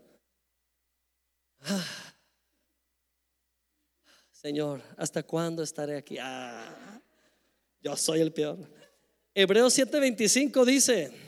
[1.61, 2.13] Ah.
[4.29, 6.19] Señor, ¿hasta cuándo estaré aquí?
[6.21, 7.01] Ah,
[7.81, 8.59] yo soy el peor.
[9.33, 11.25] Hebreos 7:25 dice,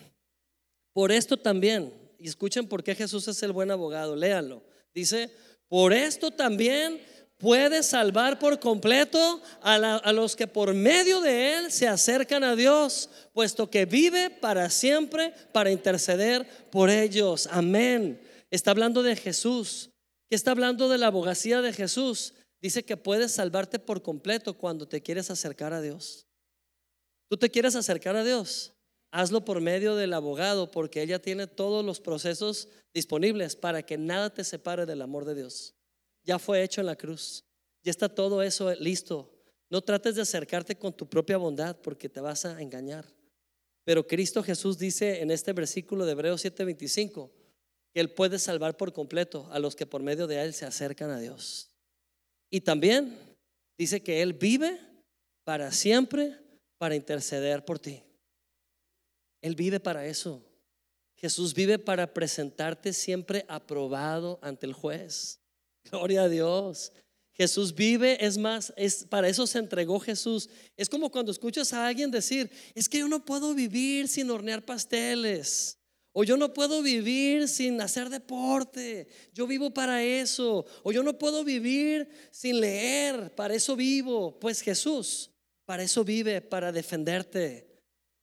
[0.98, 4.64] por esto también, y escuchen por qué Jesús es el buen abogado, léanlo.
[4.96, 5.30] Dice,
[5.68, 7.00] por esto también,
[7.38, 12.56] puede salvar por completo a, a, los que por medio de Él se acercan a
[12.56, 17.48] Dios, puesto que vive para siempre para interceder por ellos.
[17.52, 18.20] Amén.
[18.50, 19.92] Está hablando de Jesús,
[20.28, 22.34] que está hablando de la abogacía de Jesús.
[22.60, 26.26] Dice que puedes salvarte por completo cuando te quieres acercar a Dios.
[27.30, 28.74] Tú te quieres acercar a Dios,
[29.12, 34.34] hazlo por medio del abogado, porque ella tiene todos los procesos disponibles para que nada
[34.34, 35.76] te separe del amor de Dios.
[36.24, 37.46] Ya fue hecho en la cruz,
[37.84, 39.34] ya está todo eso listo.
[39.70, 43.06] No trates de acercarte con tu propia bondad porque te vas a engañar.
[43.84, 47.32] Pero Cristo Jesús dice en este versículo de Hebreos 7:25
[47.94, 51.10] que Él puede salvar por completo a los que por medio de Él se acercan
[51.10, 51.70] a Dios.
[52.50, 53.18] Y también
[53.78, 54.80] dice que Él vive
[55.44, 56.38] para siempre
[56.78, 58.04] para interceder por ti.
[59.48, 60.44] Él vive para eso.
[61.16, 65.40] Jesús vive para presentarte siempre aprobado ante el juez.
[65.90, 66.92] Gloria a Dios.
[67.34, 70.50] Jesús vive, es más, es para eso se entregó Jesús.
[70.76, 74.66] Es como cuando escuchas a alguien decir, es que yo no puedo vivir sin hornear
[74.66, 75.78] pasteles.
[76.14, 79.08] O yo no puedo vivir sin hacer deporte.
[79.34, 80.66] Yo vivo para eso.
[80.84, 83.34] O yo no puedo vivir sin leer.
[83.36, 84.40] Para eso vivo.
[84.40, 85.32] Pues Jesús
[85.68, 87.67] para eso vive, para defenderte.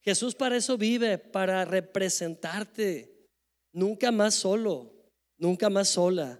[0.05, 3.11] Jesús para eso vive, para representarte.
[3.73, 4.93] Nunca más solo,
[5.39, 6.39] nunca más sola.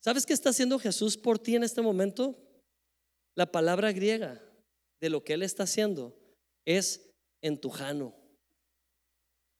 [0.00, 2.36] ¿Sabes qué está haciendo Jesús por ti en este momento?
[3.36, 4.42] La palabra griega
[5.00, 6.12] de lo que Él está haciendo
[6.64, 7.08] es
[7.40, 8.16] entujano.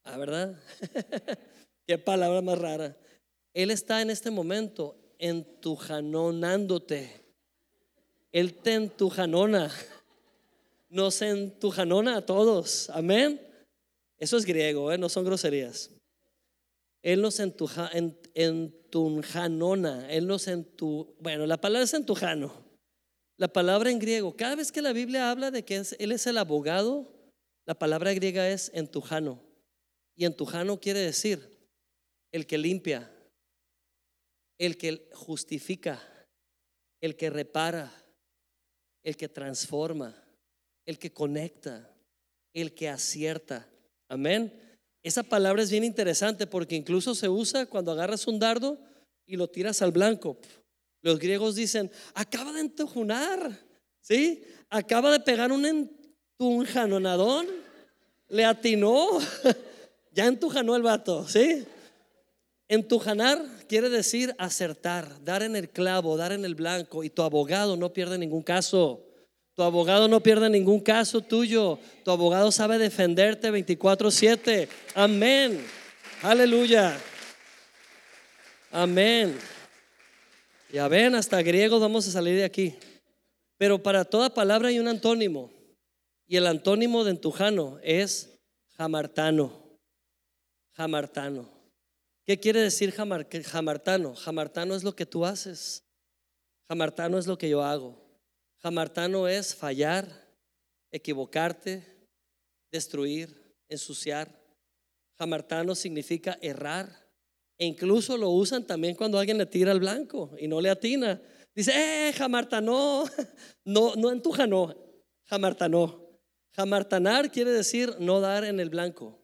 [0.04, 0.60] ¿Ah, verdad?
[1.86, 2.96] Qué palabra más rara.
[3.54, 7.22] Él está en este momento entujanonándote.
[8.32, 9.70] Él te entujanona
[10.92, 12.90] nos entujanona a todos.
[12.90, 13.40] Amén.
[14.18, 14.98] Eso es griego, ¿eh?
[14.98, 15.90] no son groserías.
[17.02, 17.90] Él nos entuja,
[18.34, 20.12] entujanona.
[20.12, 22.52] Él nos entu, bueno, la palabra es entujano.
[23.38, 26.36] La palabra en griego, cada vez que la Biblia habla de que Él es el
[26.36, 27.10] abogado,
[27.64, 29.42] la palabra griega es entujano.
[30.14, 31.58] Y entujano quiere decir
[32.32, 33.10] el que limpia,
[34.58, 36.02] el que justifica,
[37.00, 37.90] el que repara,
[39.02, 40.21] el que transforma
[40.86, 41.90] el que conecta,
[42.52, 43.68] el que acierta.
[44.08, 44.52] Amén.
[45.02, 48.78] Esa palabra es bien interesante porque incluso se usa cuando agarras un dardo
[49.26, 50.38] y lo tiras al blanco.
[51.00, 53.58] Los griegos dicen, acaba de entujunar,
[54.00, 54.44] ¿sí?
[54.70, 57.46] Acaba de pegar un entujanonadón,
[58.28, 59.18] le atinó,
[60.12, 61.64] ya entujanó el vato, ¿sí?
[62.68, 67.76] Entujanar quiere decir acertar, dar en el clavo, dar en el blanco y tu abogado
[67.76, 69.04] no pierde ningún caso.
[69.62, 71.78] Tu abogado no pierde ningún caso tuyo.
[72.04, 74.68] Tu abogado sabe defenderte 24/7.
[74.92, 75.64] Amén.
[76.20, 76.98] Aleluya.
[78.72, 79.38] Amén.
[80.72, 82.74] Ya ven, hasta griego vamos a salir de aquí.
[83.56, 85.52] Pero para toda palabra hay un antónimo.
[86.26, 88.36] Y el antónimo de entujano es
[88.76, 89.78] jamartano.
[90.72, 91.48] Jamartano.
[92.26, 94.16] ¿Qué quiere decir jamartano?
[94.16, 95.84] Jamartano es lo que tú haces.
[96.66, 98.01] Jamartano es lo que yo hago.
[98.62, 100.06] Jamartano es fallar,
[100.92, 101.82] equivocarte,
[102.70, 104.28] destruir, ensuciar.
[105.18, 107.02] Jamartano significa errar.
[107.58, 111.20] E incluso lo usan también cuando alguien le tira al blanco y no le atina.
[111.54, 113.04] Dice, eh, jamartano.
[113.64, 114.74] No, no no,
[115.24, 116.20] jamartano.
[116.52, 119.21] Jamartanar quiere decir no dar en el blanco.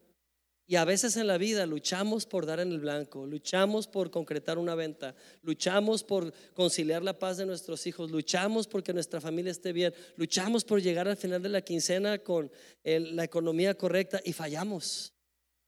[0.71, 4.59] Y a veces en la vida luchamos por dar en el blanco, luchamos por concretar
[4.59, 9.73] una venta, luchamos por conciliar la paz de nuestros hijos, luchamos porque nuestra familia esté
[9.73, 12.53] bien, luchamos por llegar al final de la quincena con
[12.85, 15.15] la economía correcta y fallamos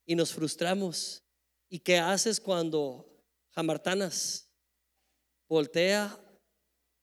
[0.05, 1.23] y nos frustramos.
[1.71, 3.07] ¿Y qué haces cuando
[3.53, 4.51] jamartanas?
[5.49, 6.15] Voltea,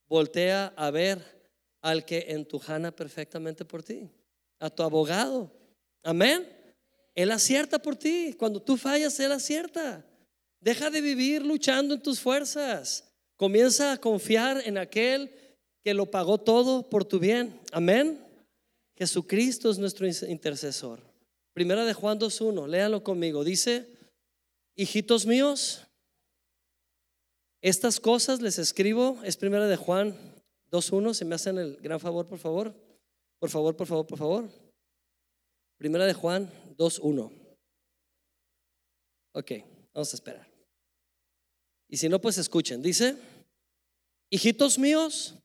[0.08, 1.50] voltea a ver
[1.82, 4.08] al que entujana perfectamente por ti,
[4.60, 5.52] a tu abogado.
[6.04, 6.57] Amén.
[7.18, 8.36] Él acierta por ti.
[8.38, 10.06] Cuando tú fallas, Él acierta.
[10.62, 13.12] Deja de vivir luchando en tus fuerzas.
[13.36, 15.32] Comienza a confiar en aquel
[15.84, 17.60] que lo pagó todo por tu bien.
[17.72, 18.24] Amén.
[18.96, 21.02] Jesucristo es nuestro intercesor.
[21.54, 23.44] Primera de Juan 2.1, léalo conmigo.
[23.44, 23.88] Dice,
[24.76, 25.88] hijitos míos,
[27.64, 30.16] estas cosas les escribo, es primera de Juan
[30.72, 32.76] 2.1, se me hacen el gran favor, por favor.
[33.40, 34.50] Por favor, por favor, por favor.
[35.80, 37.32] Primera de Juan 2.1.
[39.34, 39.52] Ok,
[39.94, 40.48] vamos a esperar.
[41.90, 42.82] Y si no, pues escuchen.
[42.82, 43.16] Dice,
[44.30, 45.36] hijitos míos,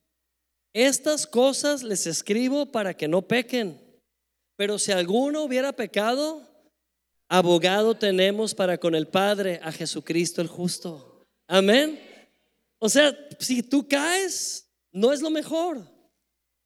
[0.72, 3.80] estas cosas les escribo para que no pequen.
[4.56, 6.42] Pero si alguno hubiera pecado,
[7.28, 11.24] abogado tenemos para con el Padre, a Jesucristo el justo.
[11.46, 12.00] Amén.
[12.78, 15.88] O sea, si tú caes, No es lo mejor,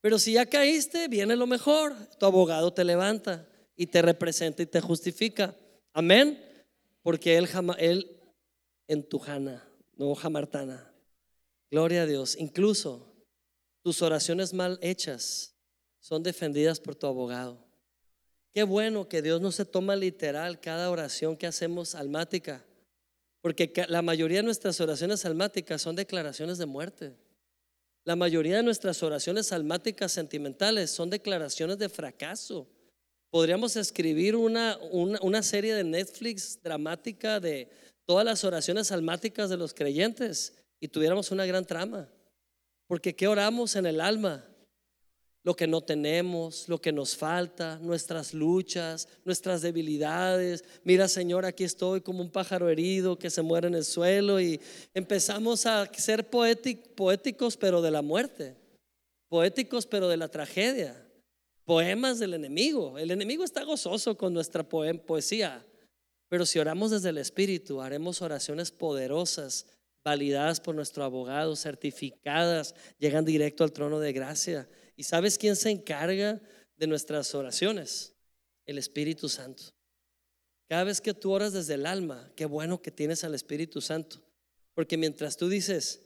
[0.00, 1.94] pero si ya caíste, viene lo mejor.
[2.18, 5.54] Tu abogado te levanta y te representa y te justifica.
[5.92, 6.42] Amén.
[7.02, 7.48] Porque él,
[7.78, 8.20] él
[8.88, 10.92] en tu jana, no jamartana.
[11.70, 12.36] Gloria a Dios.
[12.38, 13.12] Incluso
[13.82, 15.54] tus oraciones mal hechas
[16.00, 17.64] son defendidas por tu abogado.
[18.52, 22.64] Qué bueno que Dios no se toma literal cada oración que hacemos almática,
[23.42, 27.16] porque la mayoría de nuestras oraciones almáticas son declaraciones de muerte.
[28.04, 32.68] La mayoría de nuestras oraciones almáticas sentimentales son declaraciones de fracaso.
[33.36, 37.68] Podríamos escribir una, una, serie de Netflix dramática de
[38.06, 42.08] todas las oraciones almáticas de los creyentes y tuviéramos una gran trama.
[42.86, 44.42] Porque ¿qué oramos en el alma?
[45.42, 50.64] Lo que no tenemos, lo que nos falta, nuestras luchas, nuestras debilidades.
[50.82, 54.58] Mira, Señor, aquí estoy como un pájaro herido que se muere en el suelo y
[54.94, 58.56] empezamos a ser poéticos, pero de la muerte.
[59.28, 61.05] Poéticos, pero de la tragedia.
[61.66, 62.96] Poemas del enemigo.
[62.96, 65.66] El enemigo está gozoso con nuestra poesía.
[66.28, 69.66] Pero si oramos desde el Espíritu, haremos oraciones poderosas
[70.04, 74.68] validadas por nuestro abogado, certificadas, llegan directo al trono de gracia.
[74.94, 76.40] ¿Y sabes quién se encarga
[76.76, 78.14] de nuestras oraciones?
[78.64, 79.64] El Espíritu Santo.
[80.68, 84.22] Cada vez que tú oras desde el alma, qué bueno que tienes al Espíritu Santo.
[84.74, 86.05] Porque mientras tú dices,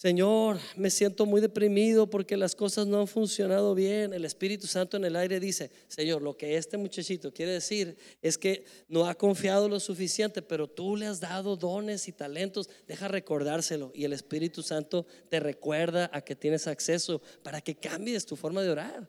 [0.00, 4.14] Señor, me siento muy deprimido porque las cosas no han funcionado bien.
[4.14, 8.38] El Espíritu Santo en el aire dice, Señor, lo que este muchachito quiere decir es
[8.38, 13.08] que no ha confiado lo suficiente, pero tú le has dado dones y talentos, deja
[13.08, 13.92] recordárselo.
[13.94, 18.62] Y el Espíritu Santo te recuerda a que tienes acceso para que cambies tu forma
[18.62, 19.06] de orar.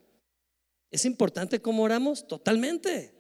[0.92, 2.28] ¿Es importante cómo oramos?
[2.28, 3.14] Totalmente.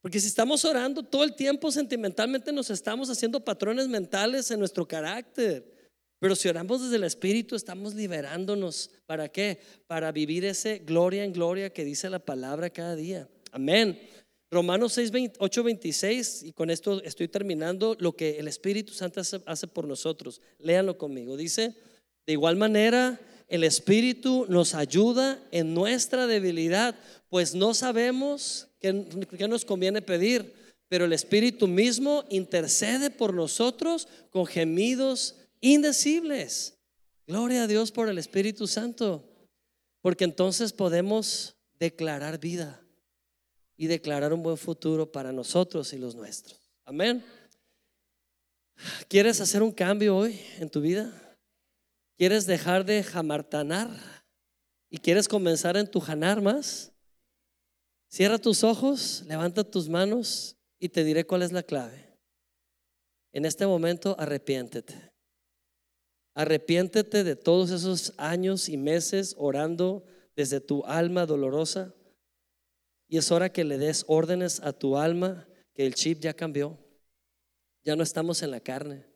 [0.00, 4.88] Porque si estamos orando todo el tiempo sentimentalmente, nos estamos haciendo patrones mentales en nuestro
[4.88, 5.75] carácter.
[6.18, 8.90] Pero si oramos desde el Espíritu, estamos liberándonos.
[9.06, 9.58] ¿Para qué?
[9.86, 13.28] Para vivir ese gloria en gloria que dice la palabra cada día.
[13.52, 13.98] Amén.
[14.50, 19.66] Romanos 6, 8, 26, y con esto estoy terminando lo que el Espíritu Santo hace,
[19.66, 20.40] por nosotros.
[20.58, 21.36] Léanlo conmigo.
[21.36, 21.74] Dice,
[22.26, 26.94] de igual manera, el Espíritu nos ayuda en nuestra debilidad,
[27.28, 29.04] pues no sabemos qué,
[29.36, 30.54] qué nos conviene pedir,
[30.88, 36.76] pero el Espíritu mismo intercede por nosotros con gemidos indecibles.
[37.26, 39.28] Gloria a Dios por el Espíritu Santo,
[40.00, 42.80] porque entonces podemos declarar vida
[43.76, 46.60] y declarar un buen futuro para nosotros y los nuestros.
[46.84, 47.24] Amén.
[49.08, 51.12] ¿Quieres hacer un cambio hoy en tu vida?
[52.16, 53.90] ¿Quieres dejar de jamartanar?
[54.88, 56.92] ¿Y quieres comenzar en tu janar más?
[58.08, 62.06] Cierra tus ojos, levanta tus manos y te diré cuál es la clave.
[63.32, 65.05] En este momento arrepiéntete.
[66.36, 70.04] Arrepiéntete de todos esos años y meses orando
[70.36, 71.94] desde tu alma dolorosa.
[73.08, 76.76] Y es hora que le des órdenes a tu alma, que el chip ya cambió.
[77.86, 79.06] Ya no estamos en la carne,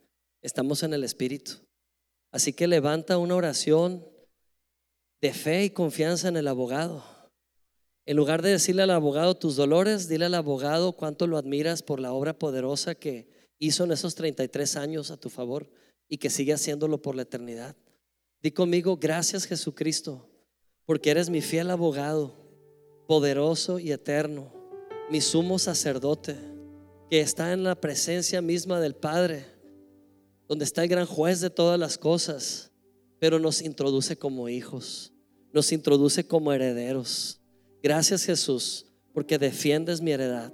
[0.40, 1.56] estamos en el Espíritu.
[2.32, 4.02] Así que levanta una oración
[5.20, 7.04] de fe y confianza en el abogado.
[8.06, 12.00] En lugar de decirle al abogado tus dolores, dile al abogado cuánto lo admiras por
[12.00, 15.68] la obra poderosa que hizo en esos 33 años a tu favor
[16.10, 17.74] y que sigue haciéndolo por la eternidad.
[18.42, 20.28] Di conmigo, gracias Jesucristo,
[20.84, 22.34] porque eres mi fiel abogado,
[23.06, 24.52] poderoso y eterno,
[25.08, 26.36] mi sumo sacerdote,
[27.08, 29.46] que está en la presencia misma del Padre,
[30.48, 32.72] donde está el gran juez de todas las cosas,
[33.20, 35.12] pero nos introduce como hijos,
[35.52, 37.40] nos introduce como herederos.
[37.82, 40.52] Gracias Jesús, porque defiendes mi heredad,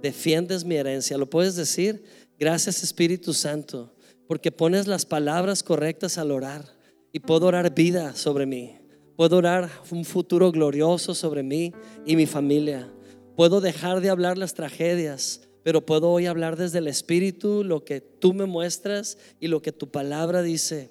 [0.00, 1.18] defiendes mi herencia.
[1.18, 2.04] ¿Lo puedes decir?
[2.38, 3.93] Gracias Espíritu Santo
[4.26, 6.64] porque pones las palabras correctas al orar
[7.12, 8.76] y puedo orar vida sobre mí.
[9.16, 11.72] Puedo orar un futuro glorioso sobre mí
[12.04, 12.90] y mi familia.
[13.36, 18.00] Puedo dejar de hablar las tragedias, pero puedo hoy hablar desde el Espíritu lo que
[18.00, 20.90] tú me muestras y lo que tu palabra dice.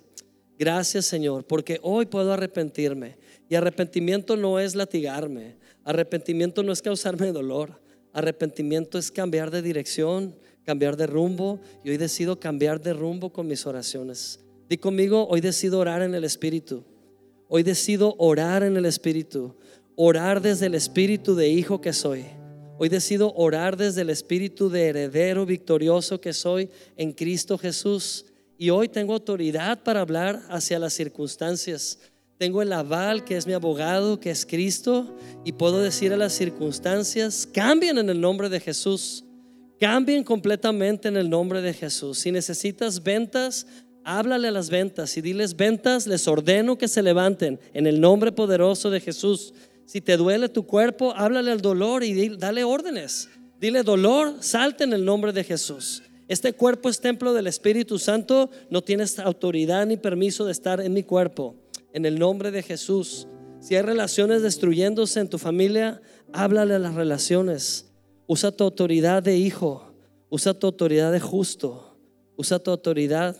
[0.57, 3.17] Gracias Señor, porque hoy puedo arrepentirme.
[3.49, 7.81] Y arrepentimiento no es latigarme, arrepentimiento no es causarme dolor,
[8.13, 13.47] arrepentimiento es cambiar de dirección, cambiar de rumbo y hoy decido cambiar de rumbo con
[13.47, 14.39] mis oraciones.
[14.69, 16.83] Di conmigo, hoy decido orar en el Espíritu.
[17.47, 19.55] Hoy decido orar en el Espíritu.
[19.95, 22.25] Orar desde el Espíritu de hijo que soy.
[22.79, 28.25] Hoy decido orar desde el Espíritu de heredero victorioso que soy en Cristo Jesús.
[28.57, 31.99] Y hoy tengo autoridad para hablar hacia las circunstancias.
[32.37, 36.33] Tengo el aval que es mi abogado, que es Cristo, y puedo decir a las
[36.33, 39.22] circunstancias, cambien en el nombre de Jesús.
[39.83, 42.19] Cambien completamente en el nombre de Jesús.
[42.19, 43.67] Si necesitas ventas,
[44.05, 48.31] Háblale a las ventas y diles, ventas, les ordeno que se levanten en el nombre
[48.31, 49.53] poderoso de Jesús.
[49.85, 53.29] Si te duele tu cuerpo, háblale al dolor y dale órdenes.
[53.59, 56.03] Dile, dolor, salte en el nombre de Jesús.
[56.29, 60.93] Este cuerpo es templo del Espíritu Santo, no tienes autoridad ni permiso de estar en
[60.93, 61.55] mi cuerpo.
[61.91, 63.27] En el nombre de Jesús.
[63.59, 67.92] Si hay relaciones destruyéndose en tu familia, háblale a las relaciones.
[68.25, 69.91] Usa tu autoridad de hijo,
[70.29, 71.97] usa tu autoridad de justo,
[72.37, 73.35] usa tu autoridad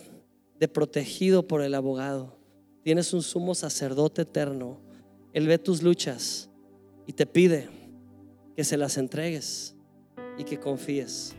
[0.60, 2.36] de protegido por el abogado.
[2.82, 4.80] Tienes un sumo sacerdote eterno.
[5.32, 6.50] Él ve tus luchas
[7.06, 7.68] y te pide
[8.54, 9.74] que se las entregues
[10.36, 11.34] y que confíes.